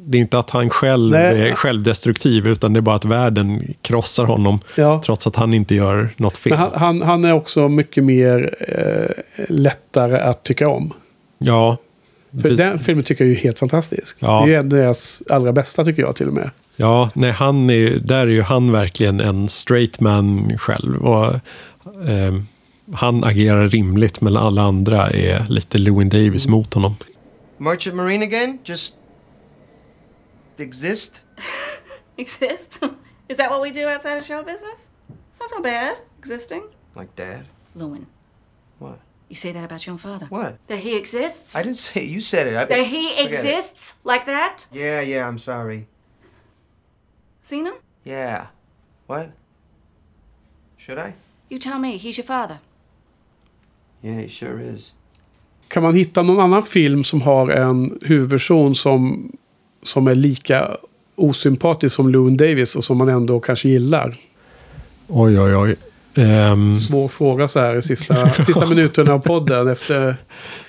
[0.05, 1.49] det är inte att han själv Nej.
[1.49, 4.59] är självdestruktiv, utan det är bara att världen krossar honom.
[4.75, 5.01] Ja.
[5.05, 6.49] Trots att han inte gör något fel.
[6.49, 10.93] Men han, han, han är också mycket mer eh, lättare att tycka om.
[11.37, 11.77] Ja,
[12.41, 14.17] För den filmen tycker jag är ju helt fantastisk.
[14.19, 14.43] Ja.
[14.45, 16.49] Det är deras allra bästa tycker jag till och med.
[16.75, 21.05] Ja, nej, han är, där är ju han verkligen en straight man själv.
[21.05, 21.39] Och,
[22.07, 22.47] ehm,
[22.93, 26.95] han agerar rimligt, men alla andra är lite Lewin Davis mot honom.
[27.57, 28.59] Merchant Marine again?
[28.65, 28.95] Just
[30.59, 31.21] exist?
[32.17, 32.79] Exist?
[33.29, 34.89] Is that what we do outside of show business?
[35.29, 36.63] It's not so bad, existing.
[36.95, 37.45] Like dad?
[37.75, 38.05] Lewin,
[38.79, 38.99] What?
[39.29, 40.27] you say that about your own father.
[40.29, 40.57] What?
[40.67, 41.55] That he exists?
[41.55, 42.09] I didn't say it.
[42.09, 42.55] You said it.
[42.55, 43.27] I, That he Forget it.
[43.27, 44.67] exists like that?
[44.71, 45.87] Yeah, yeah, I'm sorry.
[47.41, 47.73] Seen him?
[48.03, 48.47] Yeah.
[49.07, 49.31] What?
[50.77, 51.13] Should I?
[51.49, 52.59] You tell me, he's your father.
[54.03, 54.93] Yeah, he sure is.
[55.67, 59.31] Kan man hitta någon annan film som har en huvudperson som,
[59.83, 60.77] som är lika
[61.15, 64.15] osympatisk som Lewin Davis och som man ändå kanske gillar?
[65.07, 65.75] Oj, oj, oj.
[66.15, 70.17] Ehm, Svår fråga så här i sista, sista minuterna av podden efter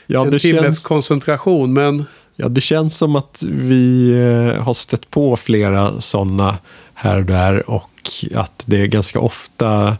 [0.06, 1.72] ja, en timmes känns, koncentration.
[1.72, 2.04] Men
[2.36, 6.58] ja, det känns som att vi eh, har stött på flera sådana
[6.94, 7.90] här och där och
[8.34, 9.96] att det ganska ofta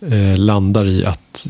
[0.00, 1.46] eh, landar i att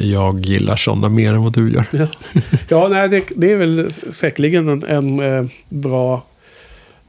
[0.00, 1.84] jag gillar sådana mer än vad du gör.
[1.90, 2.06] Ja,
[2.68, 6.22] ja nej, det, det är väl säkerligen en, en eh, bra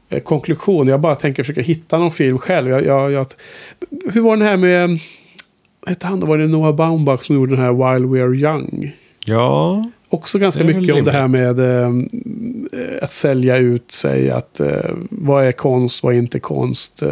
[0.08, 0.88] eh, konklusion.
[0.88, 2.70] Jag bara tänker försöka hitta någon film själv.
[2.70, 3.26] Jag, jag, jag,
[4.12, 4.98] hur var den här med...
[5.86, 6.20] hette han?
[6.20, 6.26] då?
[6.26, 8.96] Var det Noah Baumbach som gjorde den här While We Are Young?
[9.24, 11.90] Ja, Också ganska mycket om det här med eh,
[13.02, 14.30] att sälja ut sig.
[14.30, 17.02] Att, eh, vad är konst, vad är inte konst?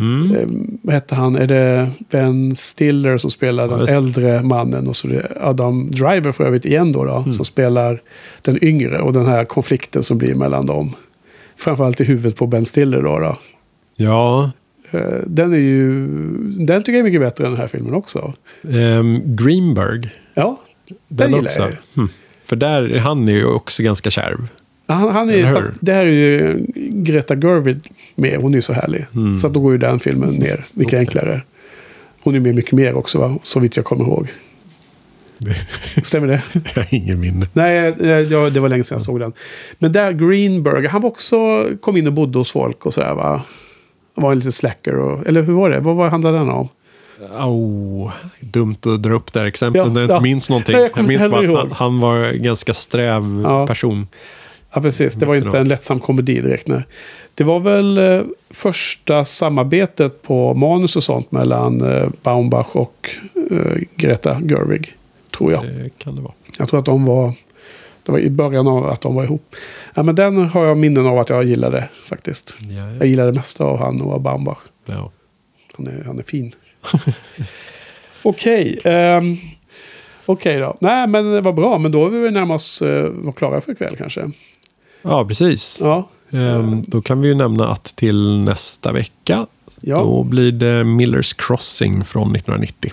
[0.00, 0.34] Mm.
[0.36, 0.46] eh,
[0.82, 1.36] vad hette han?
[1.36, 4.86] Är det Ben Stiller som spelar den äldre mannen?
[4.88, 7.32] Och så är det Adam Driver för övrigt igen då, då Mm.
[7.32, 8.00] som spelar
[8.42, 8.98] den yngre.
[9.00, 10.92] Och den här konflikten som blir mellan dem.
[11.56, 13.18] Framförallt i huvudet på Ben Stiller då.
[13.18, 13.36] då.
[13.96, 14.50] ja
[14.90, 16.06] Eh, Den är ju...
[16.66, 18.32] Den tycker jag är mycket bättre än den här filmen också.
[18.70, 20.10] ehm, Greenberg.
[20.34, 21.60] Ja, Den den gillar också.
[21.60, 21.76] jag ju.
[21.94, 22.08] Hmm.
[22.44, 24.48] För där, han är ju också ganska kärv.
[24.86, 27.78] Han, han är, fast det här är ju Greta Gerwig
[28.18, 28.38] med.
[28.40, 29.06] Hon är ju så härlig.
[29.14, 29.38] Mm.
[29.38, 30.98] Så att då går ju den filmen ner mycket Okej.
[30.98, 31.42] enklare.
[32.22, 33.38] Hon är med mycket mer också, va?
[33.42, 34.28] så vitt jag kommer ihåg.
[36.02, 36.42] Stämmer det?
[36.52, 37.46] Jag har ingen minne.
[37.52, 39.32] Nej, eh, ja, det var länge sedan jag såg den.
[39.78, 43.42] Men där Greenberg, han var också, kom in och bodde hos folk och sådär va?
[44.14, 45.80] Han var en liten slacker och, eller hur var det?
[45.80, 46.68] Vad var handlade den om?
[47.40, 50.20] Oh, dumt att dra upp det här exemplet Ja, när jag inte ja.
[50.20, 50.72] minns någonting.
[50.72, 53.66] Nej, jag jag, minns bara att han, han var en ganska sträv Ja.
[53.66, 54.06] person.
[54.72, 55.14] Ja, precis.
[55.14, 56.66] Det var ju inte en lättsam komedi direkt.
[56.66, 56.82] Nej.
[57.34, 63.10] Det var väl eh, första samarbetet på manus och sånt mellan eh, Baumbach och
[63.50, 64.94] eh, Greta Gerwig.
[65.36, 65.64] Tror jag.
[65.64, 66.32] Det kan det vara.
[66.58, 67.32] Jag tror att de var...
[68.02, 69.56] Det var i början av att de var ihop.
[69.94, 72.56] Ja, men den har jag minnen av att jag gillade faktiskt.
[72.60, 73.04] Ja, Jag ja.
[73.04, 74.58] gillade det mesta av han och Baumbach.
[74.84, 75.10] Ja.
[75.76, 76.52] Han är, han är fin.
[78.22, 78.80] Okej.
[78.84, 79.36] ehm,
[80.26, 80.76] Okej då.
[80.80, 81.78] Nej, men det var bra.
[81.78, 82.80] Men då är vi väl närmast
[83.10, 84.30] var klara för ikväll kanske.
[85.02, 85.78] Ja, precis.
[85.82, 86.08] Ja.
[86.30, 89.46] Ehm, då kan vi ju nämna att till nästa vecka
[89.80, 89.96] Ja.
[89.96, 92.92] då blir det Millers Crossing från 1990.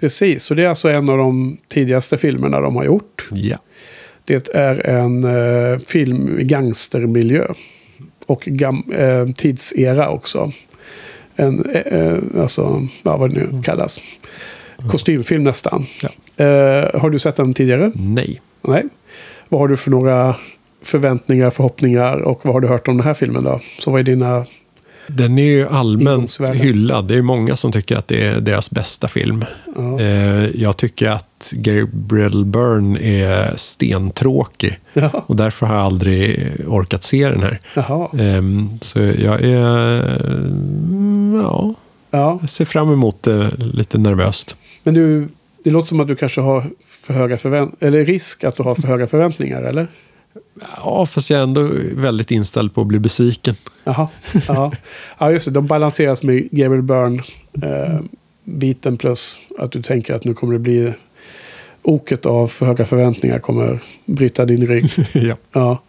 [0.00, 3.28] Precis, så det är alltså en av de tidigaste filmerna de har gjort.
[3.32, 3.58] Ja.
[4.24, 7.46] Det är en eh, film i gangstermiljö.
[8.26, 10.52] Och gam, eh, tidsera också.
[11.36, 14.00] En, eh, alltså, ja, vad det nu kallas.
[14.90, 15.86] Kostymfilm nästan.
[16.36, 16.46] Eh,
[17.00, 17.92] har du sett den tidigare?
[17.94, 18.40] Nej.
[18.62, 18.84] Nej.
[19.48, 20.36] Vad har du för några
[20.82, 23.60] förväntningar, förhoppningar och vad har du hört om den här filmen då?
[23.78, 24.46] Så vad är dina...
[25.06, 27.08] Den är ju allmänt hyllad.
[27.08, 29.44] Det är många som tycker att det är deras bästa film.
[29.76, 30.00] Ja.
[30.00, 34.78] Eh, jag tycker att Gabriel Byrne är stentråkig.
[34.92, 35.24] Ja.
[35.26, 37.60] Och därför har jag aldrig orkat se den här.
[37.74, 38.08] Jaha.
[38.18, 40.00] Ehm, så jag är...
[40.20, 41.74] mm, Ja,
[42.10, 42.38] Ja.
[42.40, 44.56] jag ser fram emot det lite nervöst.
[44.82, 45.28] Men du,
[45.64, 48.74] det låter som att du kanske har för höga förväntningar, eller risk att du har
[48.74, 49.86] för höga förväntningar, eller?
[50.76, 53.56] Ja, fast jag är ändå väldigt inställd på att bli besviken.
[53.84, 54.08] Jaha.
[54.48, 54.72] Ja,
[55.18, 55.50] ja just det.
[55.50, 57.22] De balanseras med Gabriel Byrne.
[57.62, 58.00] Eh,
[58.44, 60.92] biten plus att du tänker att nu kommer det bli
[61.82, 64.90] oket av för höga förväntningar kommer bryta din rygg.
[65.12, 65.36] ja.
[65.52, 65.82] Ja.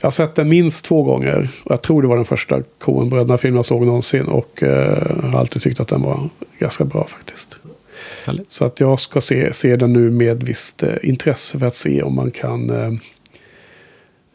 [0.00, 1.48] Jag har sett den minst två gånger.
[1.64, 4.26] Och jag tror det var den första Coen-bröderna-filmen jag såg någonsin.
[4.26, 6.28] Och eh, har alltid tyckt att den var
[6.58, 7.58] ganska bra faktiskt.
[8.26, 8.52] Härligt.
[8.52, 12.02] Så att jag ska se, se den nu med visst eh, intresse för att se
[12.02, 12.92] om man kan eh,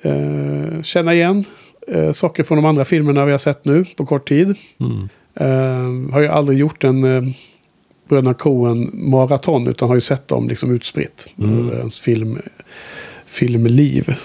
[0.06, 1.46] eh, känna igen
[1.88, 4.56] eh, saker från de andra filmerna vi har sett nu på kort tid.
[4.80, 5.10] Mm.
[5.36, 7.24] Eh, har ju aldrig gjort en eh,
[8.10, 11.70] Bröderna Coen-maraton utan har ju sett dem liksom utspritt Mm.
[11.70, 12.40] ens film,
[13.26, 14.16] filmliv.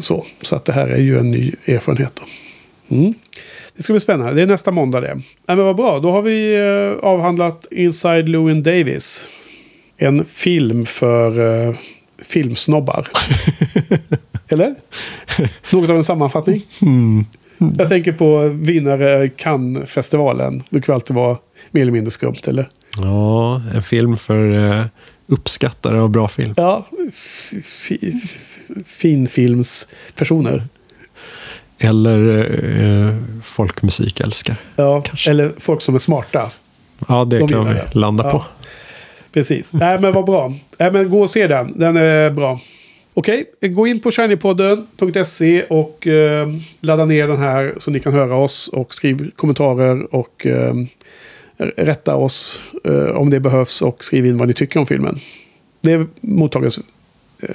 [0.00, 0.26] Så.
[0.40, 2.20] så att det här är ju en ny erfarenhet.
[2.88, 3.14] Mm.
[3.76, 4.34] Det ska bli spännande.
[4.34, 5.14] Det är nästa måndag det.
[5.14, 5.22] Nej,
[5.56, 5.98] men vad bra.
[5.98, 9.28] Då har vi eh, avhandlat Inside Llewyn Davis.
[9.96, 11.38] En film för
[11.68, 11.74] eh,
[12.18, 13.08] filmsnobbar.
[14.52, 14.74] Eller?
[15.72, 16.62] Något av en sammanfattning.
[16.82, 17.24] Mm.
[17.78, 20.58] Jag tänker på vinnare Cannes-festivalen.
[20.58, 21.36] Det brukar alltid vara
[21.70, 22.68] mer eller mindre skumt, eller?
[23.02, 24.84] Ja, en film för eh,
[25.26, 26.54] uppskattare av bra film.
[26.56, 26.86] Ja,
[28.86, 30.62] finfilmspersoner.
[31.78, 32.38] Eller
[33.08, 33.14] eh,
[33.44, 34.56] folkmusikälskare.
[34.76, 36.50] Ja, eller folk som är smarta.
[37.08, 38.30] Ja, det De kan vi landa Ja.
[38.30, 38.44] på.
[39.32, 39.72] Precis.
[39.72, 40.52] Nej, men vad bra.
[40.78, 41.78] Nej, men gå och se den.
[41.78, 42.60] Den är bra.
[43.20, 46.48] Okej, gå in på shinypodden.se och eh,
[46.80, 50.74] ladda ner den här så ni kan höra oss och skriv kommentarer och eh,
[51.76, 55.20] rätta oss eh, om det behövs och skriv in vad ni tycker om filmen.
[55.80, 56.78] Det mottages
[57.38, 57.48] eh,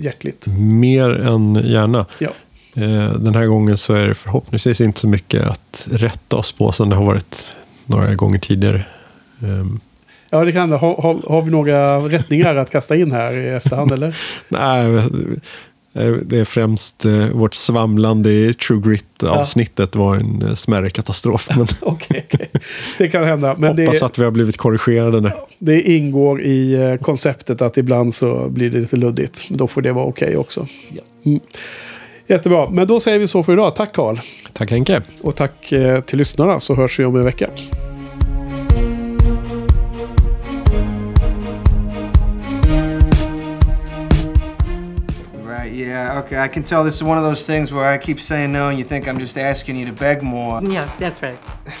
[0.00, 0.46] hjärtligt.
[0.58, 2.06] Mer än gärna.
[2.18, 2.30] Ja.
[2.74, 6.72] Eh, den här gången så är det förhoppningsvis inte så mycket att rätta oss på
[6.72, 7.52] som det har varit
[7.86, 8.84] några gånger tidigare.
[9.42, 9.80] Ehm,
[10.30, 10.76] Ja, det kan det.
[10.76, 14.16] Har, har, har vi några rättningar att kasta in här i efterhand eller?
[14.48, 15.02] nej,
[16.22, 21.48] det är främst eh, vårt svamlande i True Grit-avsnittet var en eh, smärre katastrof.
[21.56, 22.50] Men Okej, okej.
[22.98, 23.54] Det kan hända.
[23.58, 25.30] Men det, hoppas att vi har blivit korrigerade nu.
[25.58, 29.48] det ingår i eh, konceptet att ibland så blir det lite luddigt.
[29.48, 30.66] Då får det vara okej också.
[31.26, 31.40] Mm.
[32.26, 32.70] Jättebra.
[32.70, 33.76] Men då säger vi så för idag.
[33.76, 34.16] Tack Karl.
[34.52, 35.02] Tack Henke.
[35.22, 37.46] Och tack eh, till lyssnarna så hörs vi om en vecka.
[45.86, 46.38] Yeah, okay.
[46.38, 48.78] I can tell this is one of those things where I keep saying no and
[48.78, 50.62] you think I'm just asking you to beg more.
[50.62, 51.38] Yeah, that's right.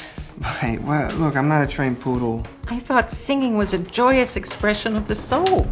[0.58, 2.46] Hey, well, look, I'm not a trained poodle.
[2.68, 5.68] I thought singing was a joyous expression of the soul.